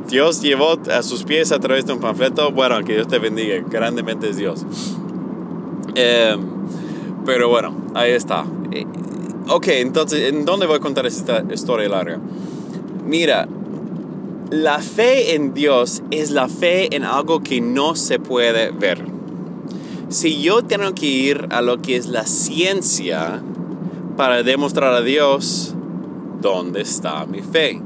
Dios 0.07 0.41
llevó 0.41 0.79
a 0.89 1.03
sus 1.03 1.25
pies 1.25 1.51
a 1.51 1.60
través 1.60 1.86
de 1.86 1.91
un 1.91 2.00
panfleto, 2.00 2.53
bueno, 2.53 2.81
que 2.86 2.93
Dios 2.93 3.10
te 3.10 3.19
bendiga, 3.19 3.62
grandemente 3.69 4.29
es 4.29 4.38
Dios. 4.38 4.65
Eh, 5.96 6.38
pero 7.25 7.50
bueno, 7.50 7.75
ahí 7.93 8.12
está. 8.12 8.46
Eh, 8.72 8.86
ok, 9.50 9.67
entonces, 9.67 10.29
¿en 10.29 10.46
dónde 10.46 10.65
voy 10.65 10.77
a 10.77 10.79
contar 10.79 11.05
esta 11.05 11.43
historia 11.53 11.89
larga? 11.89 12.22
Mira, 13.05 13.50
la 14.50 14.79
fe 14.79 15.36
en 15.36 15.53
Dios 15.53 16.03
es 16.10 16.31
la 16.31 16.48
fe 16.48 16.96
en 16.96 17.03
algo 17.03 17.41
que 17.41 17.60
no 17.60 17.96
se 17.96 18.17
puede 18.17 18.72
ver 18.72 19.16
si 20.10 20.42
yo 20.42 20.64
tengo 20.64 20.94
que 20.94 21.06
ir 21.06 21.48
a 21.52 21.62
lo 21.62 21.82
que 21.82 21.96
es 21.96 22.08
la 22.08 22.26
ciencia 22.26 23.42
para 24.16 24.44
demostrar 24.44 24.94
a 24.94 25.02
Dios 25.02 25.76
dónde 26.42 26.82
está 26.82 27.26
mi 27.26 27.42
fe. 27.42 27.82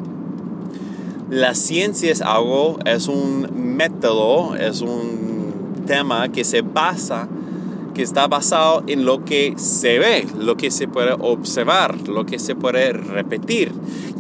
La 1.30 1.56
ciencia 1.56 2.12
es 2.12 2.22
algo, 2.22 2.78
es 2.86 3.08
un 3.08 3.76
método, 3.76 4.56
es 4.56 4.82
un 4.82 5.84
tema 5.88 6.30
que 6.30 6.44
se 6.44 6.62
basa 6.62 7.28
que 7.94 8.02
está 8.02 8.28
basado 8.28 8.84
en 8.88 9.06
lo 9.06 9.26
que 9.26 9.54
se 9.58 10.00
ve, 10.00 10.28
lo 10.38 10.58
que 10.58 10.72
se 10.72 10.88
puede 10.88 11.14
observar, 11.14 12.08
lo 12.08 12.26
que 12.26 12.40
se 12.40 12.56
puede 12.56 12.94
repetir. 12.94 13.72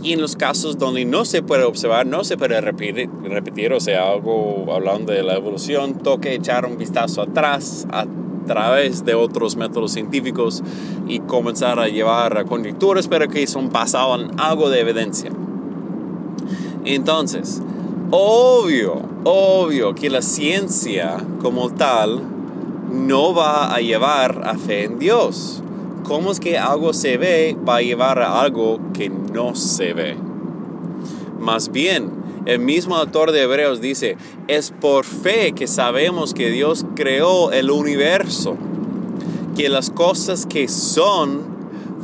Y 0.03 0.13
en 0.13 0.21
los 0.21 0.35
casos 0.35 0.77
donde 0.77 1.05
no 1.05 1.25
se 1.25 1.43
puede 1.43 1.63
observar, 1.63 2.05
no 2.05 2.23
se 2.23 2.37
puede 2.37 2.59
repetir, 2.59 3.09
repetir 3.23 3.73
o 3.73 3.79
sea, 3.79 4.11
algo 4.11 4.73
hablando 4.73 5.11
de 5.11 5.23
la 5.23 5.35
evolución, 5.35 5.99
toque 5.99 6.33
echar 6.33 6.65
un 6.65 6.77
vistazo 6.77 7.21
atrás 7.21 7.87
a 7.91 8.05
través 8.47 9.05
de 9.05 9.13
otros 9.13 9.55
métodos 9.55 9.91
científicos 9.91 10.63
y 11.07 11.19
comenzar 11.19 11.79
a 11.79 11.87
llevar 11.87 12.37
a 12.37 12.45
conjeturas, 12.45 13.07
pero 13.07 13.27
que 13.27 13.45
son 13.47 13.69
basados 13.69 14.21
en 14.21 14.39
algo 14.39 14.69
de 14.69 14.79
evidencia. 14.79 15.31
Entonces, 16.83 17.61
obvio, 18.09 19.01
obvio 19.23 19.93
que 19.93 20.09
la 20.09 20.21
ciencia 20.21 21.17
como 21.41 21.69
tal 21.69 22.21
no 22.91 23.33
va 23.33 23.73
a 23.73 23.79
llevar 23.79 24.41
a 24.45 24.57
fe 24.57 24.83
en 24.83 24.99
Dios. 24.99 25.63
¿Cómo 26.03 26.31
es 26.31 26.39
que 26.39 26.57
algo 26.57 26.93
se 26.93 27.17
ve 27.17 27.57
va 27.67 27.77
a 27.77 27.81
llevar 27.81 28.19
a 28.19 28.41
algo 28.41 28.79
que 28.93 29.09
no 29.09 29.55
se 29.55 29.93
ve? 29.93 30.17
Más 31.39 31.71
bien, 31.71 32.11
el 32.45 32.59
mismo 32.59 32.95
autor 32.95 33.31
de 33.31 33.43
Hebreos 33.43 33.81
dice, 33.81 34.17
es 34.47 34.71
por 34.71 35.05
fe 35.05 35.53
que 35.53 35.67
sabemos 35.67 36.33
que 36.33 36.49
Dios 36.49 36.85
creó 36.95 37.51
el 37.51 37.71
universo, 37.71 38.57
que 39.55 39.69
las 39.69 39.89
cosas 39.89 40.45
que 40.45 40.67
son 40.67 41.43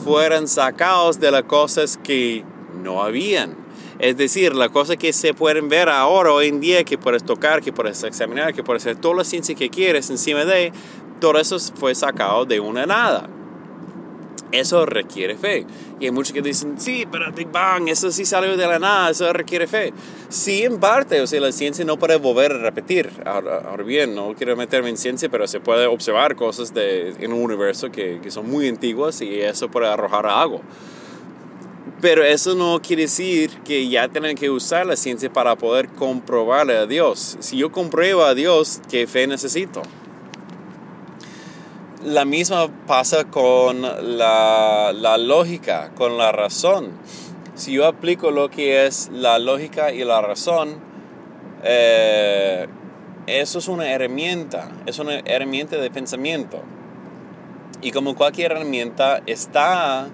fueran 0.04 0.48
sacados 0.48 1.20
de 1.20 1.32
las 1.32 1.44
cosas 1.44 2.00
que 2.02 2.44
no 2.84 3.04
habían. 3.04 3.67
Es 4.00 4.16
decir, 4.16 4.54
las 4.54 4.70
cosas 4.70 4.98
que 4.98 5.12
se 5.12 5.34
pueden 5.34 5.70
ver 5.70 5.90
ahora, 5.90 6.32
hoy 6.32 6.48
en 6.48 6.60
día, 6.60 6.84
que 6.84 6.98
puedes 6.98 7.24
tocar, 7.24 7.62
que 7.62 7.74
puedes 7.74 8.04
examinar, 8.04 8.54
que 8.54 8.64
puedes 8.64 8.84
hacer 8.84 8.98
toda 8.98 9.16
la 9.16 9.24
ciencia 9.24 9.56
que 9.56 9.70
quieres 9.70 10.10
encima 10.10 10.46
de, 10.46 10.72
todo 11.20 11.40
eso 11.40 11.58
fue 11.76 11.96
sacado 11.96 12.46
de 12.46 12.60
una 12.60 12.86
nada. 12.86 13.28
Eso 14.52 14.86
requiere 14.86 15.36
fe. 15.36 15.66
Y 16.00 16.06
hay 16.06 16.12
muchos 16.12 16.32
que 16.32 16.42
dicen, 16.42 16.80
sí, 16.80 17.06
pero 17.12 17.32
Big 17.34 17.52
Bang, 17.52 17.90
eso 17.90 18.12
sí 18.12 18.24
salió 18.24 18.56
de 18.56 18.66
la 18.66 18.80
nada, 18.80 19.10
eso 19.10 19.32
requiere 19.34 19.68
fe. 19.68 19.92
Sí, 20.30 20.64
en 20.64 20.80
parte, 20.80 21.20
o 21.20 21.28
sea, 21.28 21.42
la 21.42 21.52
ciencia 21.52 21.84
no 21.84 21.98
puede 21.98 22.16
volver 22.18 22.54
a 22.54 22.58
repetir. 22.60 23.10
Ahora, 23.26 23.84
bien, 23.84 24.16
no 24.16 24.36
quiero 24.38 24.56
meterme 24.56 24.90
en 24.90 24.98
ciencia, 24.98 25.28
pero 25.28 25.48
se 25.48 25.60
puede 25.60 25.88
observar 25.88 26.36
cosas 26.36 26.74
de, 26.74 27.16
en 27.20 27.34
un 27.34 27.42
universo 27.42 27.92
que, 27.92 28.20
que 28.22 28.32
son 28.32 28.50
muy 28.50 28.70
antiguas 28.70 29.22
y 29.22 29.42
eso 29.42 29.70
puede 29.70 29.88
arrojar 29.88 30.28
algo. 30.28 30.62
Pero 32.00 32.24
eso 32.24 32.54
no 32.54 32.80
quiere 32.80 33.04
decir 33.04 33.50
que 33.66 33.90
ya 33.90 34.08
tienen 34.08 34.36
que 34.36 34.52
usar 34.52 34.86
la 34.86 34.96
ciencia 34.96 35.34
para 35.34 35.56
poder 35.56 35.90
comprobarle 35.90 36.78
a 36.78 36.86
Dios. 36.86 37.38
Si 37.40 37.58
yo 37.58 37.72
compruebo 37.72 38.24
a 38.24 38.36
Dios, 38.36 38.82
¿qué 38.90 39.08
fe 39.08 39.26
necesito? 39.26 39.82
La 42.06 42.24
misma 42.24 42.68
pasa 42.86 43.26
con 43.26 43.82
la, 43.82 44.94
la 44.94 45.18
lógica, 45.18 45.92
con 45.96 46.18
la 46.18 46.32
razón. 46.32 46.92
Si 47.56 47.74
yo 47.74 47.88
aplico 47.88 48.30
lo 48.30 48.52
que 48.52 48.86
es 48.86 49.10
la 49.12 49.40
lógica 49.40 49.92
y 49.92 50.04
la 50.04 50.22
razón, 50.22 50.80
eh, 51.64 52.68
eso 53.26 53.58
es 53.58 53.68
una 53.68 53.90
herramienta, 53.90 54.70
es 54.86 55.00
una 55.00 55.20
herramienta 55.20 55.78
de 55.78 55.90
pensamiento. 55.90 56.62
Y 57.82 57.92
como 57.92 58.16
cualquier 58.16 58.52
herramienta 58.52 59.24
está 59.26 60.08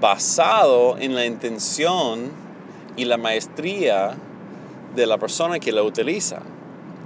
basado 0.00 0.96
en 0.98 1.14
la 1.14 1.26
intención 1.26 2.30
y 2.96 3.04
la 3.04 3.16
maestría 3.16 4.16
de 4.94 5.06
la 5.06 5.18
persona 5.18 5.58
que 5.58 5.72
la 5.72 5.82
utiliza. 5.82 6.40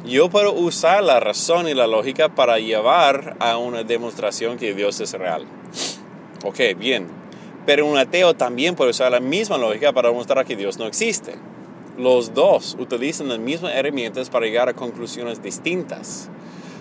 Yo 0.04 0.30
puedo 0.30 0.52
usar 0.52 1.04
la 1.04 1.20
razón 1.20 1.68
y 1.68 1.74
la 1.74 1.86
lógica 1.86 2.28
para 2.28 2.58
llevar 2.58 3.36
a 3.38 3.56
una 3.56 3.84
demostración 3.84 4.58
que 4.58 4.74
Dios 4.74 5.00
es 5.00 5.12
real. 5.12 5.46
Ok, 6.44 6.58
bien. 6.76 7.06
Pero 7.66 7.86
un 7.86 7.96
ateo 7.96 8.34
también 8.34 8.74
puede 8.74 8.90
usar 8.90 9.12
la 9.12 9.20
misma 9.20 9.58
lógica 9.58 9.92
para 9.92 10.08
demostrar 10.08 10.44
que 10.44 10.56
Dios 10.56 10.78
no 10.78 10.86
existe. 10.86 11.36
Los 11.96 12.34
dos 12.34 12.76
utilizan 12.80 13.28
las 13.28 13.38
mismas 13.38 13.74
herramientas 13.74 14.28
para 14.28 14.46
llegar 14.46 14.68
a 14.68 14.74
conclusiones 14.74 15.40
distintas. 15.40 16.28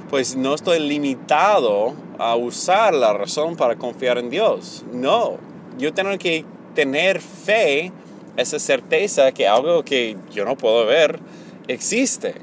Pues 0.10 0.36
no 0.36 0.56
estoy 0.56 0.80
limitado 0.80 1.94
a 2.18 2.36
usar 2.36 2.94
la 2.94 3.14
razón 3.14 3.56
para 3.56 3.76
confiar 3.76 4.18
en 4.18 4.30
Dios. 4.30 4.84
No, 4.92 5.38
yo 5.78 5.94
tengo 5.94 6.18
que 6.18 6.46
tener 6.76 7.22
fe, 7.22 7.92
esa 8.38 8.60
certeza 8.60 9.32
que 9.32 9.48
algo 9.48 9.84
que 9.84 10.18
yo 10.32 10.46
no 10.46 10.56
puedo 10.56 10.86
ver 10.86 11.20
existe. 11.68 12.36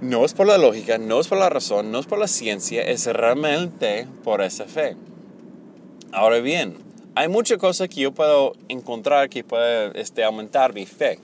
No 0.00 0.24
es 0.24 0.32
por 0.32 0.46
la 0.46 0.56
lógica, 0.56 0.96
no 0.96 1.20
es 1.20 1.28
por 1.28 1.38
la 1.38 1.50
razón, 1.50 1.92
no 1.92 1.98
es 1.98 2.06
por 2.06 2.18
la 2.18 2.28
ciencia, 2.28 2.82
es 2.82 3.06
realmente 3.06 4.06
por 4.24 4.40
esa 4.40 4.64
fe. 4.64 4.96
Ahora 6.12 6.38
bien, 6.38 6.78
hay 7.14 7.28
muchas 7.28 7.58
cosas 7.58 7.88
que 7.88 8.00
yo 8.00 8.12
puedo 8.12 8.54
encontrar 8.68 9.28
que 9.28 9.44
pueden 9.44 9.92
este, 9.96 10.24
aumentar 10.24 10.72
mi 10.72 10.86
fe. 10.86 11.18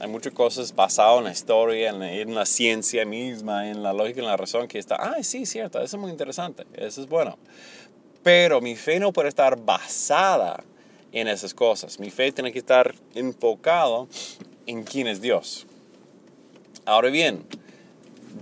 Hay 0.00 0.08
muchas 0.08 0.32
cosas 0.32 0.74
basadas 0.74 1.18
en 1.18 1.24
la 1.24 1.32
historia, 1.32 1.90
en 1.90 1.98
la, 1.98 2.12
en 2.12 2.34
la, 2.34 2.46
ciencia 2.46 3.04
misma, 3.04 3.68
en 3.68 3.82
la 3.82 3.92
lógica, 3.92 4.20
en 4.20 4.26
la 4.26 4.36
razón, 4.36 4.66
que 4.68 4.78
está, 4.78 4.96
ah, 4.96 5.22
sí, 5.22 5.46
cierto, 5.46 5.80
eso 5.80 5.96
es 5.96 6.00
muy 6.00 6.10
interesante, 6.10 6.64
eso 6.74 7.02
es 7.02 7.08
bueno. 7.08 7.38
Pero 8.24 8.62
mi 8.62 8.74
fe 8.74 8.98
no 8.98 9.12
puede 9.12 9.28
estar 9.28 9.56
basada 9.56 10.64
en 11.12 11.28
esas 11.28 11.54
cosas. 11.54 12.00
Mi 12.00 12.10
fe 12.10 12.32
tiene 12.32 12.50
que 12.50 12.58
estar 12.58 12.94
enfocado 13.14 14.08
en 14.66 14.82
quién 14.82 15.06
es 15.06 15.20
Dios. 15.20 15.66
Ahora 16.86 17.10
bien, 17.10 17.44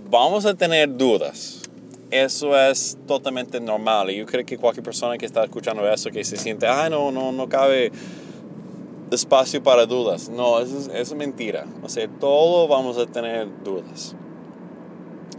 vamos 0.09 0.45
a 0.45 0.55
tener 0.55 0.95
dudas. 0.97 1.69
Eso 2.11 2.57
es 2.57 2.97
totalmente 3.07 3.59
normal. 3.59 4.09
Y 4.09 4.17
yo 4.17 4.25
creo 4.25 4.45
que 4.45 4.57
cualquier 4.57 4.83
persona 4.83 5.17
que 5.17 5.25
está 5.25 5.43
escuchando 5.43 5.87
eso, 5.91 6.09
que 6.11 6.23
se 6.23 6.37
siente, 6.37 6.65
ah, 6.65 6.89
no, 6.89 7.11
no, 7.11 7.33
no 7.33 7.49
cabe 7.49 7.91
espacio 9.11 9.61
para 9.61 9.85
dudas. 9.85 10.29
No, 10.29 10.59
eso 10.59 10.77
es, 10.77 10.87
eso 10.87 10.95
es 10.95 11.15
mentira. 11.15 11.65
O 11.83 11.89
sea, 11.89 12.07
todos 12.07 12.69
vamos 12.69 12.97
a 12.97 13.05
tener 13.05 13.49
dudas. 13.63 14.15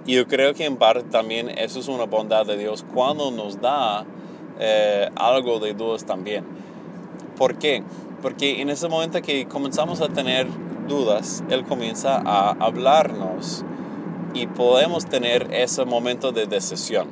Y 0.06 0.16
yo 0.16 0.26
creo 0.26 0.52
que 0.52 0.66
en 0.66 0.76
parte 0.76 1.02
también 1.04 1.48
eso 1.48 1.80
es 1.80 1.88
una 1.88 2.04
bondad 2.04 2.44
de 2.44 2.58
Dios 2.58 2.84
cuando 2.92 3.30
nos 3.30 3.58
da 3.60 4.04
eh, 4.58 5.10
algo 5.16 5.58
de 5.58 5.74
dudas 5.74 6.04
también. 6.04 6.44
¿Por 7.36 7.56
qué? 7.56 7.82
Porque 8.22 8.60
en 8.60 8.70
ese 8.70 8.88
momento 8.88 9.20
que 9.20 9.46
comenzamos 9.46 10.00
a 10.00 10.08
tener 10.08 10.46
dudas, 10.88 11.42
Él 11.50 11.64
comienza 11.64 12.22
a 12.24 12.50
hablarnos 12.52 13.64
y 14.34 14.46
podemos 14.46 15.06
tener 15.06 15.48
ese 15.52 15.84
momento 15.84 16.32
de 16.32 16.46
decisión. 16.46 17.08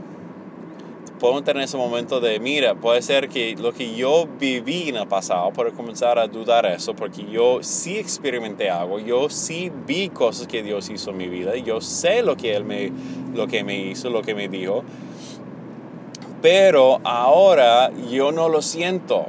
Podemos 1.18 1.44
tener 1.44 1.62
ese 1.62 1.76
momento 1.76 2.20
de, 2.20 2.40
mira, 2.40 2.75
puede 2.75 3.00
ser 3.00 3.28
que 3.28 3.54
lo 3.54 3.72
que 3.72 3.94
yo 3.94 4.26
viví 4.40 4.88
en 4.88 4.96
el 4.96 5.06
pasado, 5.06 5.52
puedo 5.52 5.72
comenzar 5.72 6.18
a 6.18 6.26
dudar 6.26 6.66
eso, 6.66 6.94
porque 6.94 7.25
yo 7.30 7.62
sí 7.62 7.96
experimenté 7.96 8.70
algo, 8.70 8.99
yo 8.99 9.30
sí 9.30 9.70
vi 9.87 10.08
cosas 10.08 10.49
que 10.49 10.64
Dios 10.64 10.90
hizo 10.90 11.11
en 11.11 11.18
mi 11.18 11.28
vida, 11.28 11.54
yo 11.56 11.80
sé 11.80 12.22
lo 12.22 12.37
que 12.37 12.56
Él 12.56 12.64
me, 12.64 12.90
lo 13.34 13.46
que 13.46 13.62
me 13.62 13.78
hizo, 13.78 14.11
lo 14.11 14.22
que 14.22 14.34
me 14.34 14.49
dijo, 14.49 14.82
pero 16.42 17.00
ahora 17.04 17.92
yo 18.11 18.32
no 18.32 18.49
lo 18.49 18.61
siento. 18.61 19.26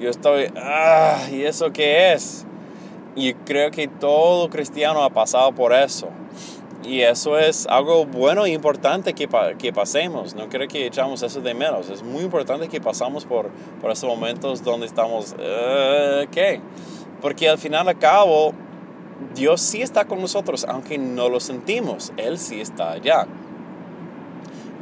Yo 0.00 0.10
estoy, 0.10 0.50
ah, 0.56 1.18
¿y 1.30 1.42
eso 1.42 1.72
qué 1.72 2.14
es? 2.14 2.46
Y 3.14 3.34
creo 3.34 3.70
que 3.70 3.86
todo 3.86 4.50
cristiano 4.50 5.04
ha 5.04 5.10
pasado 5.10 5.52
por 5.52 5.72
eso. 5.72 6.08
Y 6.82 7.00
eso 7.00 7.38
es 7.38 7.66
algo 7.68 8.04
bueno 8.04 8.44
e 8.44 8.50
importante 8.50 9.14
que, 9.14 9.28
que 9.58 9.72
pasemos. 9.72 10.34
No 10.34 10.48
creo 10.48 10.66
que 10.68 10.86
echamos 10.86 11.22
eso 11.22 11.40
de 11.40 11.54
menos. 11.54 11.88
Es 11.88 12.02
muy 12.02 12.24
importante 12.24 12.68
que 12.68 12.80
pasamos 12.80 13.24
por, 13.24 13.50
por 13.80 13.90
esos 13.90 14.08
momentos 14.08 14.62
donde 14.62 14.86
estamos, 14.86 15.32
uh, 15.32 16.26
¿qué? 16.30 16.60
Porque 17.22 17.48
al 17.48 17.56
final 17.56 17.88
al 17.88 17.98
cabo, 17.98 18.52
Dios 19.34 19.60
sí 19.60 19.80
está 19.80 20.04
con 20.04 20.20
nosotros, 20.20 20.66
aunque 20.68 20.98
no 20.98 21.28
lo 21.28 21.40
sentimos. 21.40 22.12
Él 22.16 22.38
sí 22.38 22.60
está 22.60 22.92
allá. 22.92 23.26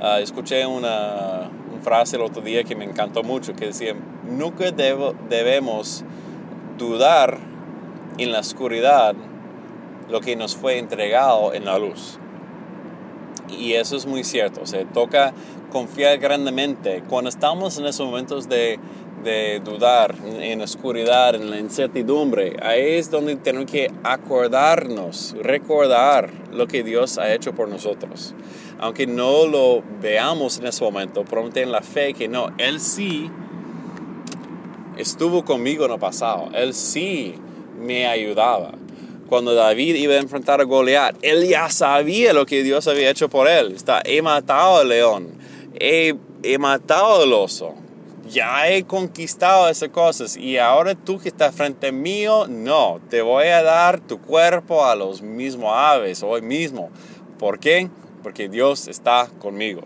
Uh, 0.00 0.18
escuché 0.20 0.66
una, 0.66 1.50
frase 1.82 2.16
el 2.16 2.22
otro 2.22 2.42
día 2.42 2.64
que 2.64 2.74
me 2.74 2.84
encantó 2.84 3.22
mucho, 3.22 3.54
que 3.54 3.66
decía, 3.66 3.94
nunca 4.28 4.70
debo, 4.70 5.14
debemos 5.28 6.04
dudar 6.78 7.38
en 8.18 8.32
la 8.32 8.40
oscuridad 8.40 9.14
lo 10.08 10.20
que 10.20 10.36
nos 10.36 10.56
fue 10.56 10.78
entregado 10.78 11.54
en 11.54 11.64
la 11.64 11.78
luz. 11.78 12.18
Y 13.48 13.74
eso 13.74 13.96
es 13.96 14.06
muy 14.06 14.24
cierto, 14.24 14.66
se 14.66 14.84
toca 14.84 15.34
confiar 15.70 16.18
grandemente. 16.18 17.02
Cuando 17.08 17.28
estamos 17.28 17.78
en 17.78 17.86
esos 17.86 18.06
momentos 18.06 18.48
de, 18.48 18.78
de 19.22 19.60
dudar, 19.60 20.14
en 20.40 20.58
la 20.58 20.64
oscuridad, 20.64 21.34
en 21.34 21.50
la 21.50 21.58
incertidumbre, 21.58 22.56
ahí 22.62 22.94
es 22.96 23.10
donde 23.10 23.36
tenemos 23.36 23.70
que 23.70 23.90
acordarnos, 24.02 25.34
recordar 25.40 26.30
lo 26.52 26.66
que 26.66 26.82
Dios 26.82 27.18
ha 27.18 27.32
hecho 27.32 27.52
por 27.54 27.68
nosotros. 27.68 28.34
Aunque 28.78 29.06
no 29.06 29.46
lo 29.46 29.82
veamos 30.00 30.58
en 30.58 30.66
ese 30.66 30.82
momento, 30.82 31.24
prometer 31.24 31.62
en 31.64 31.72
la 31.72 31.82
fe 31.82 32.14
que 32.14 32.28
no, 32.28 32.50
Él 32.58 32.80
sí 32.80 33.30
estuvo 34.96 35.44
conmigo 35.44 35.84
en 35.86 35.92
el 35.92 35.98
pasado, 35.98 36.48
Él 36.52 36.74
sí 36.74 37.34
me 37.78 38.06
ayudaba 38.06 38.72
cuando 39.32 39.54
David 39.54 39.94
iba 39.94 40.12
a 40.12 40.18
enfrentar 40.18 40.60
a 40.60 40.64
Goliat, 40.64 41.16
él 41.22 41.48
ya 41.48 41.70
sabía 41.70 42.34
lo 42.34 42.44
que 42.44 42.62
Dios 42.62 42.86
había 42.86 43.08
hecho 43.08 43.30
por 43.30 43.48
él. 43.48 43.72
Está, 43.72 44.02
he 44.04 44.20
matado 44.20 44.76
al 44.76 44.90
león, 44.90 45.30
he, 45.80 46.14
he 46.42 46.58
matado 46.58 47.22
al 47.22 47.32
oso, 47.32 47.72
ya 48.32 48.68
he 48.68 48.84
conquistado 48.84 49.68
esas 49.68 49.90
cosas 49.90 50.36
y 50.36 50.56
ahora 50.58 50.94
tú 50.94 51.18
que 51.18 51.28
estás 51.28 51.54
frente 51.54 51.88
a 51.88 51.92
mí, 51.92 52.24
no, 52.48 53.00
te 53.10 53.22
voy 53.22 53.46
a 53.46 53.62
dar 53.62 54.00
tu 54.00 54.20
cuerpo 54.20 54.84
a 54.84 54.96
los 54.96 55.22
mismos 55.22 55.72
aves 55.74 56.22
hoy 56.22 56.42
mismo. 56.42 56.90
¿Por 57.38 57.58
qué? 57.58 57.90
Porque 58.22 58.48
Dios 58.48 58.88
está 58.88 59.28
conmigo. 59.38 59.82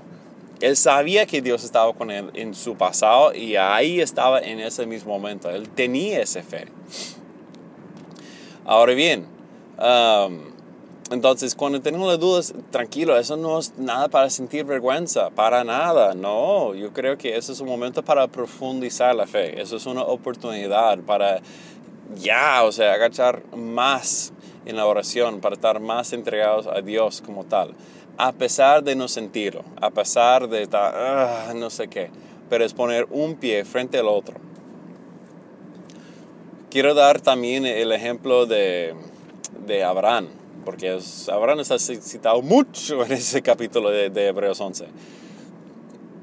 Él 0.61 0.77
sabía 0.77 1.27
que 1.27 1.43
Dios 1.43 1.65
estaba 1.65 1.93
con 1.93 2.11
él 2.11 2.31
en 2.35 2.55
su 2.55 2.77
pasado 2.77 3.35
y 3.35 3.57
ahí 3.57 4.01
estaba 4.01 4.41
en 4.41 4.61
ese 4.61 4.87
mismo 4.87 5.13
momento. 5.13 5.51
Él 5.51 5.69
tenía 5.69 6.21
esa 6.21 6.43
fe. 6.43 6.67
Ahora 8.65 8.95
bien, 8.95 9.27
entonces, 11.11 11.55
cuando 11.55 11.81
tenemos 11.81 12.09
las 12.09 12.19
dudas, 12.19 12.55
tranquilo, 12.71 13.17
eso 13.17 13.37
no 13.37 13.59
es 13.59 13.77
nada 13.79 14.09
para 14.09 14.29
sentir 14.31 14.65
vergüenza, 14.65 15.31
para 15.31 15.63
nada, 15.65 16.15
no. 16.15 16.75
Yo 16.75 16.93
creo 16.93 17.17
que 17.17 17.37
eso 17.37 17.53
es 17.53 17.61
un 17.61 17.69
momento 17.69 18.03
para 18.03 18.27
profundizar 18.27 19.15
la 19.15 19.27
fe, 19.27 19.61
eso 19.61 19.77
es 19.77 19.87
una 19.87 20.03
oportunidad 20.03 20.99
para 21.01 21.41
ya, 22.17 22.65
o 22.65 22.73
sea, 22.73 22.95
agachar 22.95 23.43
más 23.55 24.33
en 24.65 24.77
la 24.77 24.87
oración, 24.87 25.41
para 25.41 25.55
estar 25.55 25.81
más 25.81 26.13
entregados 26.13 26.67
a 26.67 26.81
Dios 26.81 27.23
como 27.25 27.45
tal, 27.45 27.75
a 28.19 28.33
pesar 28.33 28.83
de 28.83 28.97
no 28.97 29.07
sentirlo, 29.07 29.63
a 29.81 29.91
pesar 29.91 30.49
de 30.49 30.63
estar, 30.63 30.95
ah, 30.97 31.53
no 31.55 31.71
sé 31.71 31.89
qué, 31.89 32.11
pero 32.49 32.65
es 32.65 32.75
poner 32.75 33.07
un 33.11 33.37
pie 33.37 33.65
frente 33.65 33.99
al 33.99 34.09
otro. 34.09 34.35
Quiero 36.71 36.95
dar 36.95 37.21
también 37.21 37.65
el 37.65 37.93
ejemplo 37.93 38.47
de 38.47 38.95
de 39.67 39.85
Abraham, 39.85 40.29
porque 40.67 40.99
Abraham 41.33 41.61
está 41.61 41.79
citado 41.79 42.43
mucho 42.43 43.03
en 43.07 43.13
ese 43.13 43.41
capítulo 43.41 43.89
de, 43.89 44.11
de 44.11 44.27
Hebreos 44.27 44.61
11. 44.61 44.87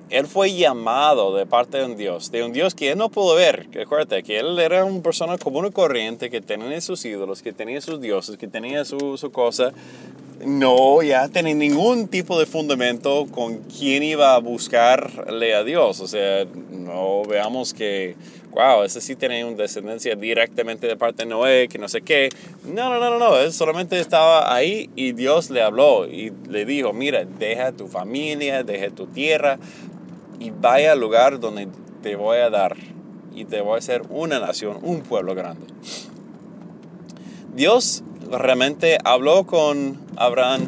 Él 0.10 0.28
fue 0.28 0.54
llamado 0.54 1.36
de 1.36 1.48
parte 1.48 1.80
de 1.80 1.86
un 1.86 1.98
Dios, 1.98 2.30
de 2.30 2.44
un 2.44 2.54
Dios 2.54 2.76
que 2.76 2.92
él 2.92 2.98
no 3.00 3.10
pudo 3.10 3.36
ver. 3.36 3.68
Recuerda 3.72 4.22
que 4.22 4.38
él 4.38 4.60
era 4.60 4.86
una 4.86 5.02
persona 5.02 5.40
común 5.40 5.66
y 5.68 5.72
corriente, 5.72 6.30
que 6.30 6.42
tenía 6.42 6.80
sus 6.82 7.04
ídolos, 7.04 7.42
que 7.42 7.52
tenía 7.54 7.82
sus 7.82 8.00
dioses, 8.00 8.38
que 8.38 8.48
tenía 8.48 8.86
su, 8.86 9.18
su 9.18 9.32
cosa. 9.32 9.72
No, 10.46 11.02
ya 11.02 11.30
tenía 11.30 11.56
ningún 11.56 12.10
tipo 12.10 12.38
de 12.38 12.46
fundamento 12.46 13.26
con 13.32 13.60
quién 13.60 14.04
iba 14.04 14.36
a 14.36 14.40
buscarle 14.40 15.56
a 15.56 15.64
Dios. 15.64 16.00
O 16.02 16.08
sea, 16.08 16.46
no 16.70 17.24
veamos 17.24 17.74
que 17.74 18.16
wow, 18.54 18.84
ese 18.84 19.02
sí 19.02 19.16
tenía 19.16 19.46
una 19.46 19.58
descendencia 19.58 20.16
directamente 20.16 20.88
de 20.88 20.96
parte 20.96 21.24
de 21.24 21.30
Noé, 21.30 21.68
que 21.68 21.78
no 21.78 21.88
sé 21.88 22.02
qué. 22.02 22.30
No, 22.66 22.90
no, 22.90 23.00
no, 23.00 23.10
no, 23.10 23.20
no, 23.20 23.40
él 23.40 23.52
solamente 23.52 24.00
estaba 24.00 24.54
ahí 24.54 24.90
y 24.96 25.14
Dios 25.14 25.50
le 25.50 25.62
habló 25.62 26.08
y 26.08 26.32
le 26.50 26.66
dijo, 26.66 26.94
mira, 26.94 27.26
deja 27.26 27.72
tu 27.72 27.88
familia, 27.88 28.64
deja 28.64 28.90
tu 28.90 29.08
tierra 29.08 29.58
y 30.40 30.52
vaya 30.52 30.92
al 30.92 31.00
lugar 31.00 31.40
donde 31.40 31.68
te 32.02 32.16
voy 32.16 32.38
a 32.38 32.50
dar 32.50 32.76
y 33.34 33.46
te 33.46 33.62
voy 33.62 33.76
a 33.76 33.78
hacer 33.80 34.04
una 34.10 34.40
nación, 34.40 34.78
un 34.82 35.02
pueblo 35.02 35.34
grande. 35.34 35.66
Dios 37.56 38.04
realmente 38.30 38.98
habló 39.04 39.46
con 39.46 40.00
Abraham 40.16 40.68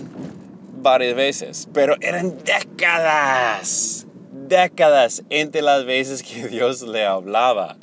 varias 0.82 1.16
veces, 1.16 1.68
pero 1.74 1.96
eran 2.02 2.36
décadas 2.44 3.95
décadas 4.48 5.24
entre 5.30 5.62
las 5.62 5.86
veces 5.86 6.24
que 6.24 6.48
Dios 6.50 6.82
le 6.82 7.06
hablaba. 7.06 7.78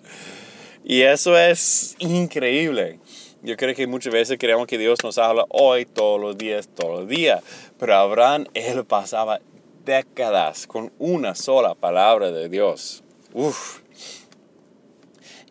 Y 0.85 1.03
eso 1.03 1.38
es 1.38 1.94
increíble. 1.98 2.98
Yo 3.42 3.57
creo 3.57 3.75
que 3.75 3.87
muchas 3.87 4.12
veces 4.12 4.38
creemos 4.38 4.66
que 4.66 4.79
Dios 4.79 5.03
nos 5.03 5.18
habla 5.18 5.44
hoy, 5.48 5.85
todos 5.85 6.20
los 6.20 6.38
días, 6.38 6.68
todos 6.68 7.01
los 7.01 7.09
días. 7.09 7.42
Pero 7.79 7.96
Abraham, 7.96 8.46
él 8.55 8.85
pasaba 8.85 9.40
décadas 9.85 10.66
con 10.66 10.92
una 10.98 11.35
sola 11.35 11.75
palabra 11.75 12.31
de 12.31 12.48
Dios. 12.48 13.03
Uf. 13.33 13.81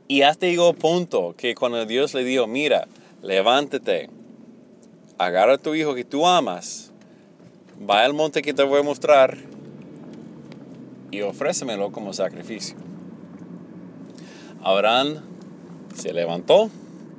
Y 0.07 0.23
hasta 0.23 0.45
llegó 0.45 0.73
punto 0.73 1.33
que 1.37 1.55
cuando 1.55 1.85
Dios 1.85 2.13
le 2.13 2.23
dijo, 2.23 2.47
mira, 2.47 2.87
levántate, 3.21 4.09
agarra 5.17 5.53
a 5.53 5.57
tu 5.57 5.75
hijo 5.75 5.95
que 5.95 6.03
tú 6.03 6.27
amas, 6.27 6.91
va 7.89 8.03
al 8.03 8.13
monte 8.13 8.41
que 8.41 8.53
te 8.53 8.63
voy 8.63 8.79
a 8.79 8.83
mostrar 8.83 9.37
y 11.11 11.21
ofrécemelo 11.21 11.91
como 11.91 12.13
sacrificio. 12.13 12.75
Abraham 14.63 15.21
se 15.95 16.13
levantó, 16.13 16.69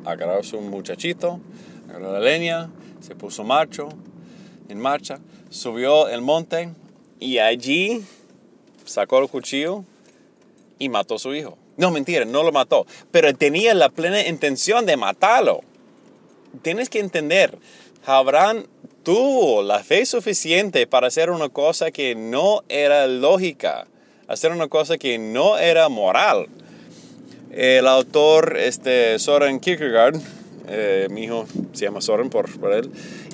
agarró 0.04 0.40
a 0.40 0.42
su 0.42 0.60
muchachito, 0.60 1.40
agarró 1.88 2.12
la 2.12 2.20
leña, 2.20 2.70
se 3.00 3.14
puso 3.14 3.42
en 4.68 4.78
marcha, 4.78 5.18
subió 5.50 6.08
el 6.08 6.22
monte 6.22 6.70
y 7.20 7.38
allí 7.38 8.04
sacó 8.84 9.18
el 9.18 9.28
cuchillo 9.28 9.84
y 10.78 10.88
mató 10.88 11.16
a 11.16 11.18
su 11.18 11.34
hijo. 11.34 11.58
No, 11.76 11.90
mentira, 11.90 12.24
no 12.24 12.42
lo 12.42 12.52
mató, 12.52 12.86
pero 13.10 13.34
tenía 13.34 13.74
la 13.74 13.88
plena 13.88 14.26
intención 14.26 14.86
de 14.86 14.96
matarlo. 14.96 15.60
Tienes 16.62 16.90
que 16.90 17.00
entender, 17.00 17.58
Abraham 18.04 18.64
tuvo 19.04 19.62
la 19.62 19.84
fe 19.84 20.04
suficiente 20.06 20.88
para 20.88 21.06
hacer 21.06 21.30
una 21.30 21.48
cosa 21.48 21.92
que 21.92 22.16
no 22.16 22.62
era 22.68 23.06
lógica, 23.06 23.86
hacer 24.26 24.50
una 24.50 24.66
cosa 24.66 24.98
que 24.98 25.18
no 25.18 25.56
era 25.56 25.88
moral. 25.88 26.48
El 27.52 27.86
autor 27.86 28.56
este, 28.58 29.18
Soren 29.20 29.60
Kierkegaard, 29.60 30.16
eh, 30.68 31.06
mi 31.10 31.24
hijo 31.24 31.46
se 31.72 31.84
llama 31.84 32.00
Soren 32.00 32.28
por, 32.28 32.58
por, 32.58 32.72
él, 32.72 32.90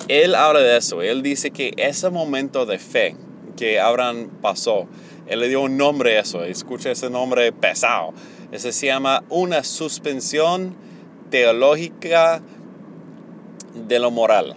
él 0.07 0.35
habla 0.35 0.59
de 0.59 0.77
eso. 0.77 1.01
Él 1.01 1.23
dice 1.23 1.49
que 1.49 1.73
ese 1.77 2.11
momento 2.11 2.67
de 2.67 2.77
fe 2.77 3.15
que 3.57 3.79
Abraham 3.79 4.29
pasó, 4.39 4.87
él 5.25 5.39
le 5.39 5.47
dio 5.47 5.61
un 5.61 5.77
nombre 5.77 6.17
a 6.17 6.21
eso, 6.21 6.43
escucha 6.43 6.91
ese 6.91 7.09
nombre 7.09 7.51
pesado. 7.53 8.13
Ese 8.51 8.71
se 8.71 8.85
llama 8.85 9.23
una 9.29 9.63
suspensión 9.63 10.75
teológica 11.31 12.43
de 13.73 13.99
lo 13.99 14.11
moral. 14.11 14.55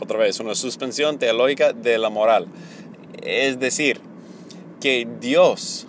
Otra 0.00 0.18
vez, 0.18 0.40
una 0.40 0.54
suspensión 0.54 1.18
teológica 1.18 1.72
de 1.72 1.98
la 1.98 2.10
moral. 2.10 2.46
Es 3.22 3.60
decir, 3.60 4.00
que 4.80 5.06
Dios 5.20 5.86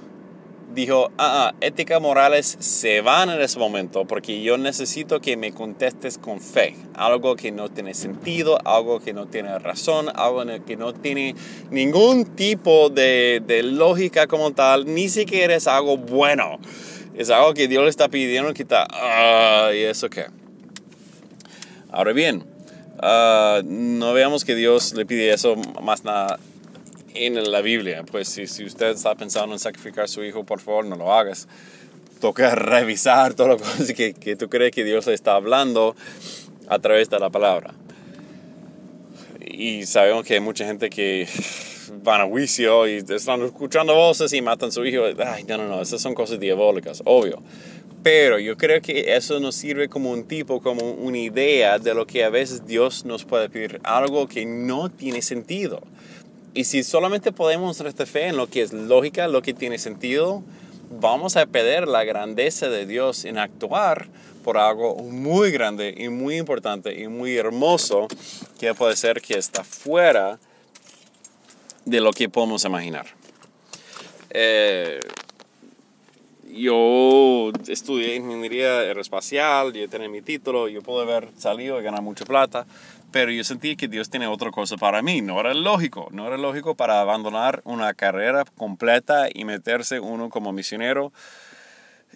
dijo, 0.74 1.12
ah, 1.18 1.52
ah, 1.52 1.56
ética 1.62 2.00
morales 2.00 2.58
se 2.60 3.02
van 3.02 3.30
en 3.30 3.42
ese 3.42 3.60
momento 3.60 4.06
porque 4.06 4.42
yo 4.42 4.58
necesito 4.58 5.22
que 5.22 5.38
me 5.38 5.52
contestes 5.52 6.18
con 6.18 6.40
fe. 6.40 6.76
Algo 6.96 7.36
que 7.36 7.52
no 7.52 7.70
tiene 7.70 7.94
sentido, 7.94 8.60
algo 8.66 9.00
que 9.00 9.14
no 9.14 9.28
tiene 9.28 9.58
razón, 9.60 10.08
algo 10.16 10.44
que 10.66 10.76
no 10.76 10.94
tiene 10.94 11.36
ningún 11.70 12.26
tipo 12.26 12.90
de, 12.90 13.42
de 13.46 13.64
lógica 13.64 14.28
como 14.28 14.52
tal, 14.52 14.86
ni 14.86 15.10
siquiera 15.10 15.56
es 15.56 15.68
algo 15.68 15.98
bueno. 15.98 16.60
Es 17.16 17.30
algo 17.30 17.54
que 17.54 17.68
Dios 17.68 17.84
le 17.84 17.90
está 17.90 18.10
pidiendo 18.10 18.54
que 18.54 18.64
está, 18.64 18.88
ah, 18.90 19.70
¿y 19.74 19.80
eso 19.80 20.10
qué? 20.10 20.26
Ahora 21.94 22.12
bien, 22.12 22.44
ah, 22.98 23.62
no 23.64 24.14
veamos 24.14 24.44
que 24.44 24.56
Dios 24.56 24.94
le 24.96 25.06
pide 25.06 25.32
eso 25.32 25.56
más 25.56 26.04
nada 26.04 26.40
en 27.14 27.52
la 27.52 27.62
Biblia. 27.62 28.04
Pues 28.04 28.28
si, 28.30 28.44
usted 28.64 28.88
está 28.88 29.14
pensando 29.14 29.54
en 29.54 29.60
sacrificar 29.60 30.06
a 30.06 30.08
su 30.08 30.24
hijo, 30.24 30.44
por 30.44 30.60
favor, 30.60 30.86
no 30.86 30.96
lo 30.96 31.14
hagas. 31.14 31.48
Toca 32.20 32.56
revisar 32.56 33.36
todo 33.36 33.50
lo 33.50 33.58
que, 33.96 34.16
que 34.16 34.36
tú 34.36 34.50
crees 34.50 34.72
que 34.72 34.84
Dios 34.84 35.08
está 35.08 35.36
hablando 35.36 35.96
a 36.68 36.80
través 36.80 37.12
de 37.12 37.20
la 37.20 37.30
palabra. 37.30 37.76
Y 39.40 39.86
sabemos 39.86 40.26
que 40.26 40.34
hay 40.34 40.40
mucha 40.40 40.66
gente 40.66 40.90
que 40.90 41.28
van 42.04 42.22
a 42.22 42.26
juicio 42.26 42.88
y 42.88 43.04
están 43.08 43.44
escuchando 43.44 43.94
voces 43.94 44.34
y 44.34 44.42
matan 44.42 44.70
a 44.70 44.72
su 44.72 44.84
hijo. 44.84 45.04
Ay, 45.24 45.44
no, 45.44 45.60
no, 45.60 45.68
no, 45.68 45.80
esas 45.80 46.02
son 46.02 46.16
cosas 46.16 46.40
diabólicas, 46.40 47.04
obvio. 47.06 47.44
Pero 48.04 48.38
yo 48.38 48.58
creo 48.58 48.82
que 48.82 49.16
eso 49.16 49.40
nos 49.40 49.56
sirve 49.56 49.88
como 49.88 50.12
un 50.12 50.26
tipo, 50.26 50.62
como 50.62 50.92
una 50.92 51.18
idea 51.18 51.80
de 51.80 51.94
lo 51.94 52.06
que 52.06 52.26
a 52.26 52.30
veces 52.30 52.68
Dios 52.68 53.06
nos 53.06 53.24
puede 53.24 53.50
pedir, 53.50 53.80
algo 53.84 54.28
que 54.28 54.46
no 54.46 54.90
tiene 54.90 55.22
sentido. 55.22 55.82
Y 56.54 56.66
si 56.66 56.84
solamente 56.84 57.32
podemos 57.32 57.82
nuestra 57.82 58.06
fe 58.06 58.28
en 58.28 58.38
lo 58.38 58.48
que 58.48 58.62
es 58.62 58.74
lógica, 58.74 59.30
lo 59.30 59.42
que 59.42 59.54
tiene 59.54 59.78
sentido, 59.78 60.44
vamos 60.92 61.38
a 61.38 61.46
perder 61.46 61.88
la 61.88 62.04
grandeza 62.04 62.68
de 62.68 62.86
Dios 62.86 63.24
en 63.24 63.38
actuar 63.38 64.08
por 64.44 64.58
algo 64.58 64.96
muy 64.96 65.52
grande 65.52 65.96
y 65.98 66.10
muy 66.10 66.36
importante 66.36 67.02
y 67.02 67.08
muy 67.08 67.38
hermoso 67.38 68.08
que 68.60 68.74
puede 68.74 68.98
ser 68.98 69.22
que 69.22 69.38
está 69.38 69.64
fuera 69.64 70.40
de 71.86 72.02
lo 72.02 72.12
que 72.12 72.28
podemos 72.28 72.66
imaginar. 72.66 73.08
Eh, 74.30 75.08
yo 76.54 77.52
estudié 77.68 78.16
ingeniería 78.16 78.80
aeroespacial, 78.80 79.74
yo 79.74 79.90
tenía 79.90 80.10
mi 80.10 80.22
título, 80.22 80.68
yo 80.68 80.82
puedo 80.82 81.02
haber 81.02 81.30
salido 81.38 81.80
y 81.80 81.84
ganar 81.84 82.02
mucha 82.02 82.26
plata, 82.26 82.66
pero 83.12 83.32
yo 83.32 83.44
sentí 83.44 83.76
que 83.76 83.88
Dios 83.88 84.10
tiene 84.10 84.28
otra 84.28 84.52
cosa 84.52 84.78
para 84.78 85.02
mí. 85.02 85.22
No 85.22 85.40
era 85.40 85.54
lógico, 85.54 86.08
no 86.12 86.28
era 86.28 86.38
lógico 86.38 86.76
para 86.76 87.02
abandonar 87.02 87.62
una 87.64 87.94
carrera 87.94 88.46
completa 88.58 89.28
y 89.34 89.46
meterse 89.46 90.00
uno 90.00 90.30
como 90.30 90.52
misionero. 90.52 91.12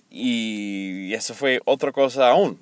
Y 0.09 1.13
eso 1.13 1.33
fue 1.33 1.59
otra 1.65 1.91
cosa 1.91 2.29
aún. 2.29 2.59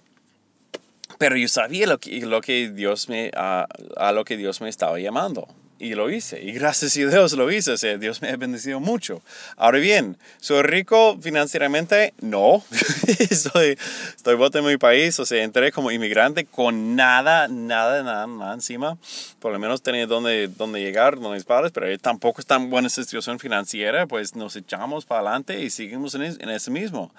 Pero 1.17 1.37
yo 1.37 1.47
sabía 1.47 1.87
lo 1.87 1.97
que, 1.99 2.25
lo 2.25 2.41
que 2.41 2.69
Dios 2.71 3.09
me, 3.09 3.31
a, 3.35 3.67
a 3.97 4.11
lo 4.11 4.25
que 4.25 4.37
Dios 4.37 4.59
me 4.61 4.69
estaba 4.69 4.99
llamando 4.99 5.47
y 5.79 5.95
lo 5.95 6.09
hice. 6.09 6.41
Y 6.41 6.51
gracias 6.51 6.95
a 6.97 6.99
Dios 6.99 7.33
lo 7.33 7.51
hice. 7.51 7.71
O 7.71 7.77
sea, 7.77 7.97
Dios 7.97 8.21
me 8.21 8.29
ha 8.29 8.37
bendecido 8.37 8.79
mucho. 8.79 9.21
Ahora 9.57 9.79
bien, 9.79 10.17
¿soy 10.39 10.61
rico 10.63 11.17
financieramente? 11.21 12.13
No. 12.21 12.63
estoy, 13.29 13.77
estoy 14.15 14.49
en 14.53 14.65
mi 14.65 14.77
país. 14.77 15.19
O 15.19 15.25
sea, 15.25 15.43
entré 15.43 15.71
como 15.71 15.91
inmigrante 15.91 16.45
con 16.45 16.95
nada, 16.95 17.47
nada, 17.47 18.03
nada, 18.03 18.27
nada 18.27 18.53
encima. 18.53 18.97
Por 19.39 19.51
lo 19.51 19.59
menos 19.59 19.81
tenía 19.81 20.07
donde, 20.07 20.47
donde 20.47 20.81
llegar, 20.81 21.15
donde 21.15 21.35
mis 21.35 21.45
padres. 21.45 21.71
Pero 21.71 21.97
tampoco 21.99 22.41
es 22.41 22.47
tan 22.47 22.69
buena 22.69 22.89
situación 22.89 23.39
financiera. 23.39 24.07
Pues 24.07 24.35
nos 24.35 24.55
echamos 24.55 25.05
para 25.05 25.21
adelante 25.21 25.61
y 25.61 25.69
seguimos 25.69 26.15
en, 26.15 26.23
en 26.23 26.49
ese 26.49 26.71
mismo. 26.71 27.13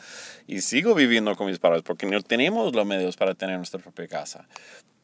Y 0.46 0.60
sigo 0.60 0.94
viviendo 0.94 1.34
con 1.36 1.46
mis 1.46 1.58
padres 1.58 1.82
porque 1.82 2.06
no 2.06 2.20
tenemos 2.22 2.74
los 2.74 2.86
medios 2.86 3.16
para 3.16 3.34
tener 3.34 3.56
nuestra 3.56 3.80
propia 3.80 4.06
casa 4.06 4.46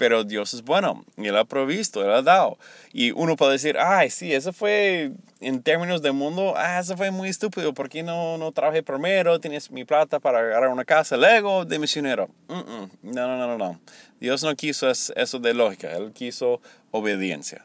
pero 0.02 0.24
Dios 0.24 0.52
es 0.52 0.62
bueno 0.62 1.04
y 1.16 1.28
Él 1.28 1.36
ha 1.36 1.44
provisto, 1.44 2.02
Él 2.02 2.10
ha 2.10 2.22
dado. 2.22 2.58
Y 2.92 3.12
uno 3.12 3.36
puede 3.36 3.52
decir, 3.52 3.78
ay, 3.78 4.10
sí, 4.10 4.32
eso 4.32 4.52
fue 4.52 5.12
en 5.38 5.62
términos 5.62 6.02
de 6.02 6.10
mundo, 6.10 6.54
ah, 6.56 6.80
eso 6.80 6.96
fue 6.96 7.12
muy 7.12 7.28
estúpido, 7.28 7.72
¿por 7.72 7.88
qué 7.88 8.02
no, 8.02 8.36
no 8.36 8.50
trabajé 8.50 8.82
primero? 8.82 9.38
Tienes 9.38 9.70
mi 9.70 9.84
plata 9.84 10.18
para 10.18 10.40
agarrar 10.40 10.70
una 10.70 10.84
casa, 10.84 11.16
luego 11.16 11.64
de 11.64 11.78
misionero. 11.78 12.28
No, 12.48 12.64
no, 13.12 13.46
no, 13.46 13.56
no. 13.56 13.80
Dios 14.18 14.42
no 14.42 14.56
quiso 14.56 14.90
eso 14.90 15.38
de 15.38 15.54
lógica, 15.54 15.92
Él 15.92 16.10
quiso 16.12 16.60
obediencia. 16.90 17.64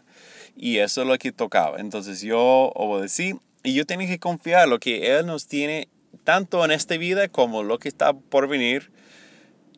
Y 0.56 0.78
eso 0.78 1.02
es 1.02 1.08
lo 1.08 1.18
que 1.18 1.32
tocaba. 1.32 1.80
Entonces 1.80 2.22
yo 2.22 2.72
obedecí 2.76 3.34
y 3.64 3.74
yo 3.74 3.88
tenía 3.88 4.08
que 4.08 4.20
confiar 4.20 4.68
lo 4.68 4.78
que 4.78 5.18
Él 5.18 5.26
nos 5.26 5.48
tiene 5.48 5.88
tanto 6.24 6.64
en 6.64 6.70
esta 6.70 6.98
vida 6.98 7.30
como 7.30 7.64
lo 7.64 7.80
que 7.80 7.90
está 7.90 8.14
por 8.14 8.48
venir 8.48 8.92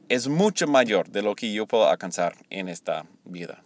es 0.09 0.27
mucho 0.27 0.67
mayor 0.67 1.09
de 1.09 1.21
lo 1.21 1.35
que 1.35 1.53
yo 1.53 1.65
puedo 1.65 1.87
alcanzar 1.87 2.35
en 2.49 2.67
esta 2.67 3.05
vida. 3.23 3.61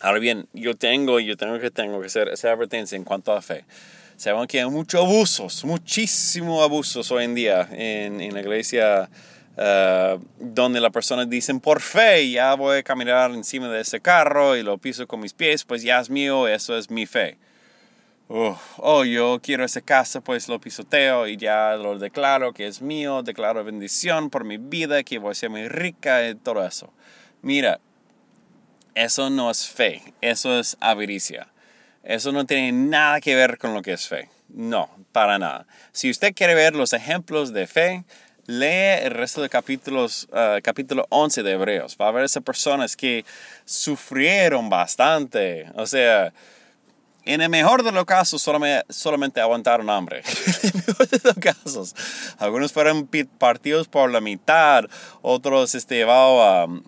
Ahora 0.00 0.20
bien, 0.20 0.48
yo 0.54 0.74
tengo, 0.74 1.20
yo 1.20 1.36
tengo 1.36 1.58
que, 1.58 1.70
tengo 1.70 2.00
que 2.00 2.06
hacer 2.06 2.28
esa 2.28 2.52
advertencia 2.52 2.96
en 2.96 3.04
cuanto 3.04 3.32
a 3.32 3.42
fe. 3.42 3.64
Saben 4.16 4.46
que 4.46 4.60
hay 4.60 4.70
muchos 4.70 5.02
abusos, 5.02 5.64
muchísimos 5.64 6.62
abusos 6.62 7.10
hoy 7.10 7.24
en 7.24 7.34
día 7.34 7.68
en, 7.72 8.20
en 8.20 8.32
la 8.32 8.40
iglesia 8.40 9.10
uh, 9.56 10.22
donde 10.38 10.80
las 10.80 10.92
personas 10.92 11.28
dicen 11.28 11.58
por 11.58 11.80
fe 11.80 12.30
ya 12.30 12.54
voy 12.54 12.78
a 12.78 12.82
caminar 12.82 13.30
encima 13.32 13.68
de 13.68 13.80
ese 13.80 14.00
carro 14.00 14.56
y 14.56 14.62
lo 14.62 14.78
piso 14.78 15.06
con 15.06 15.20
mis 15.20 15.32
pies, 15.32 15.64
pues 15.64 15.82
ya 15.82 16.00
es 16.00 16.10
mío, 16.10 16.48
eso 16.48 16.76
es 16.76 16.90
mi 16.90 17.06
fe 17.06 17.38
oh, 18.32 19.04
yo 19.04 19.40
quiero 19.42 19.64
esa 19.64 19.80
casa, 19.80 20.20
pues 20.20 20.48
lo 20.48 20.60
pisoteo 20.60 21.26
y 21.26 21.36
ya 21.36 21.74
lo 21.74 21.98
declaro 21.98 22.52
que 22.52 22.66
es 22.66 22.80
mío, 22.80 23.22
declaro 23.22 23.64
bendición 23.64 24.30
por 24.30 24.44
mi 24.44 24.56
vida, 24.56 25.02
que 25.02 25.18
voy 25.18 25.32
a 25.32 25.34
ser 25.34 25.50
muy 25.50 25.68
rica 25.68 26.28
y 26.28 26.34
todo 26.36 26.64
eso. 26.64 26.92
Mira, 27.42 27.80
eso 28.94 29.30
no 29.30 29.50
es 29.50 29.66
fe, 29.66 30.14
eso 30.20 30.58
es 30.58 30.76
avaricia. 30.80 31.48
Eso 32.02 32.32
no 32.32 32.46
tiene 32.46 32.72
nada 32.72 33.20
que 33.20 33.34
ver 33.34 33.58
con 33.58 33.74
lo 33.74 33.82
que 33.82 33.92
es 33.92 34.08
fe. 34.08 34.30
No, 34.48 34.90
para 35.12 35.38
nada. 35.38 35.66
Si 35.92 36.10
usted 36.10 36.32
quiere 36.34 36.54
ver 36.54 36.74
los 36.74 36.92
ejemplos 36.92 37.52
de 37.52 37.66
fe, 37.66 38.04
lee 38.46 39.04
el 39.04 39.10
resto 39.10 39.42
de 39.42 39.48
capítulos, 39.48 40.28
uh, 40.32 40.60
capítulo 40.62 41.06
11 41.10 41.42
de 41.42 41.52
Hebreos. 41.52 41.96
Va 42.00 42.08
a 42.08 42.12
ver 42.12 42.24
esas 42.24 42.42
personas 42.42 42.96
que 42.96 43.24
sufrieron 43.64 44.70
bastante. 44.70 45.66
O 45.74 45.86
sea, 45.86 46.32
En 47.24 47.40
el 47.42 47.50
mejor 47.50 47.82
de 47.82 47.92
los 47.92 48.04
casos, 48.06 48.40
solamente, 48.40 48.84
solamente 48.92 49.40
aguantaron 49.40 49.90
hambre. 49.90 50.22
en 50.62 50.70
el 50.70 50.84
mejor 50.86 51.08
de 51.08 51.20
los 51.22 51.34
casos. 51.34 51.94
Algunos 52.38 52.72
fueron 52.72 53.08
partidos 53.38 53.88
por 53.88 54.10
la 54.10 54.20
mitad, 54.20 54.84
otros 55.22 55.74
este, 55.74 55.96
llevados 55.96 56.40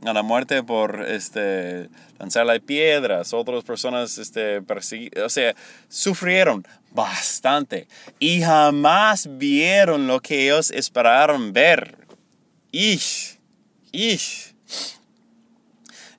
a, 0.04 0.08
a, 0.10 0.12
la 0.12 0.22
muerte 0.22 0.62
por 0.62 1.04
este, 1.06 1.90
lanzarle 2.18 2.60
piedras, 2.60 3.32
otras 3.32 3.64
personas 3.64 4.16
este, 4.18 4.62
perseguidas. 4.62 5.24
O 5.24 5.28
sea, 5.28 5.54
sufrieron 5.88 6.66
bastante 6.90 7.88
y 8.18 8.42
jamás 8.42 9.28
vieron 9.38 10.06
lo 10.06 10.20
que 10.20 10.44
ellos 10.44 10.70
esperaron 10.70 11.52
ver. 11.52 11.98
¡Ish! 12.70 13.38
¡Ish! 13.92 14.54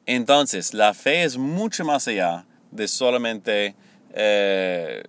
Entonces, 0.05 0.73
la 0.73 0.93
fe 0.93 1.23
es 1.23 1.37
mucho 1.37 1.85
más 1.85 2.07
allá 2.07 2.45
de 2.71 2.87
solamente 2.87 3.75
eh, 4.13 5.03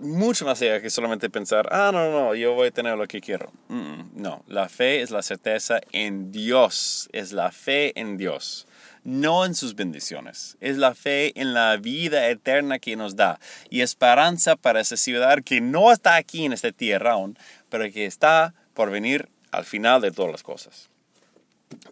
mucho 0.00 0.44
más 0.44 0.60
allá 0.62 0.80
que 0.80 0.90
solamente 0.90 1.30
pensar, 1.30 1.68
ah, 1.70 1.90
no, 1.92 2.10
no, 2.10 2.34
yo 2.34 2.54
voy 2.54 2.68
a 2.68 2.70
tener 2.70 2.96
lo 2.96 3.06
que 3.06 3.20
quiero. 3.20 3.52
no, 3.68 4.42
la 4.46 4.68
fe 4.68 5.02
es 5.02 5.10
la 5.10 5.22
certeza 5.22 5.80
en 5.92 6.32
Dios, 6.32 7.08
es 7.12 7.32
la 7.32 7.52
fe 7.52 7.98
en 7.98 8.16
Dios, 8.16 8.66
no 9.04 9.44
en 9.44 9.54
sus 9.54 9.74
bendiciones, 9.74 10.56
es 10.60 10.76
la 10.78 10.94
fe 10.94 11.38
en 11.40 11.54
la 11.54 11.76
vida 11.76 12.28
eterna 12.28 12.78
que 12.78 12.96
nos 12.96 13.16
da 13.16 13.38
y 13.68 13.82
esperanza 13.82 14.56
para 14.56 14.80
esa 14.80 14.96
ciudad 14.96 15.42
que 15.44 15.60
no 15.60 15.92
está 15.92 16.16
aquí 16.16 16.44
en 16.44 16.52
esta 16.52 16.72
tierra 16.72 17.12
aún, 17.12 17.38
pero 17.68 17.90
que 17.92 18.06
está 18.06 18.54
por 18.74 18.90
venir 18.90 19.28
al 19.52 19.64
final 19.64 20.00
de 20.00 20.10
todas 20.10 20.32
las 20.32 20.42
cosas. 20.42 20.89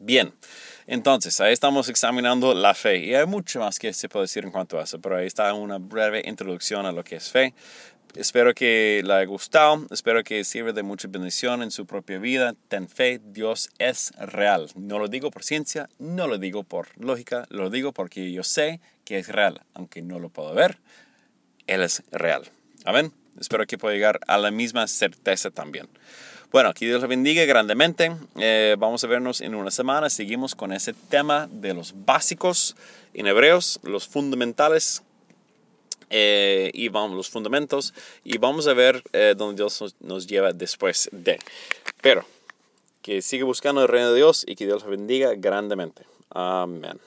Bien, 0.00 0.32
entonces 0.86 1.40
ahí 1.40 1.52
estamos 1.52 1.88
examinando 1.88 2.54
la 2.54 2.74
fe 2.74 2.98
y 2.98 3.14
hay 3.14 3.26
mucho 3.26 3.60
más 3.60 3.78
que 3.78 3.92
se 3.92 4.08
puede 4.08 4.24
decir 4.24 4.44
en 4.44 4.50
cuanto 4.50 4.78
a 4.78 4.84
eso, 4.84 5.00
pero 5.00 5.16
ahí 5.16 5.26
está 5.26 5.52
una 5.54 5.78
breve 5.78 6.22
introducción 6.24 6.86
a 6.86 6.92
lo 6.92 7.02
que 7.04 7.16
es 7.16 7.30
fe. 7.30 7.54
Espero 8.14 8.54
que 8.54 9.02
le 9.04 9.12
haya 9.12 9.26
gustado, 9.26 9.86
espero 9.90 10.24
que 10.24 10.42
sirva 10.42 10.72
de 10.72 10.82
mucha 10.82 11.08
bendición 11.08 11.62
en 11.62 11.70
su 11.70 11.86
propia 11.86 12.18
vida. 12.18 12.54
Ten 12.68 12.88
fe, 12.88 13.20
Dios 13.22 13.70
es 13.78 14.12
real. 14.18 14.70
No 14.76 14.98
lo 14.98 15.08
digo 15.08 15.30
por 15.30 15.44
ciencia, 15.44 15.88
no 15.98 16.26
lo 16.26 16.38
digo 16.38 16.64
por 16.64 16.88
lógica, 16.98 17.46
lo 17.50 17.70
digo 17.70 17.92
porque 17.92 18.32
yo 18.32 18.42
sé 18.42 18.80
que 19.04 19.18
es 19.18 19.28
real, 19.28 19.62
aunque 19.74 20.02
no 20.02 20.18
lo 20.18 20.30
puedo 20.30 20.54
ver, 20.54 20.78
Él 21.66 21.82
es 21.82 22.02
real. 22.10 22.44
Amén. 22.84 23.12
Espero 23.38 23.66
que 23.66 23.78
pueda 23.78 23.94
llegar 23.94 24.20
a 24.26 24.38
la 24.38 24.50
misma 24.50 24.88
certeza 24.88 25.50
también. 25.50 25.88
Bueno, 26.50 26.72
que 26.72 26.86
Dios 26.86 27.02
les 27.02 27.08
bendiga 27.10 27.44
grandemente. 27.44 28.10
Eh, 28.36 28.74
vamos 28.78 29.04
a 29.04 29.06
vernos 29.06 29.42
en 29.42 29.54
una 29.54 29.70
semana. 29.70 30.08
Seguimos 30.08 30.54
con 30.54 30.72
ese 30.72 30.94
tema 30.94 31.46
de 31.52 31.74
los 31.74 31.92
básicos 32.06 32.74
en 33.12 33.26
hebreos, 33.26 33.78
los 33.82 34.08
fundamentales. 34.08 35.02
Eh, 36.08 36.70
y 36.72 36.88
vamos, 36.88 37.18
los 37.18 37.28
fundamentos. 37.28 37.92
Y 38.24 38.38
vamos 38.38 38.66
a 38.66 38.72
ver 38.72 39.02
eh, 39.12 39.34
dónde 39.36 39.56
Dios 39.56 39.94
nos, 40.00 40.26
lleva 40.26 40.54
después 40.54 41.10
de. 41.12 41.38
Pero 42.00 42.24
que 43.02 43.20
siga 43.20 43.44
buscando 43.44 43.82
el 43.82 43.88
reino 43.88 44.10
de 44.12 44.16
Dios 44.16 44.44
y 44.48 44.56
que 44.56 44.64
Dios 44.64 44.80
les 44.84 44.90
bendiga 44.90 45.34
grandemente. 45.34 46.06
Amén. 46.30 46.98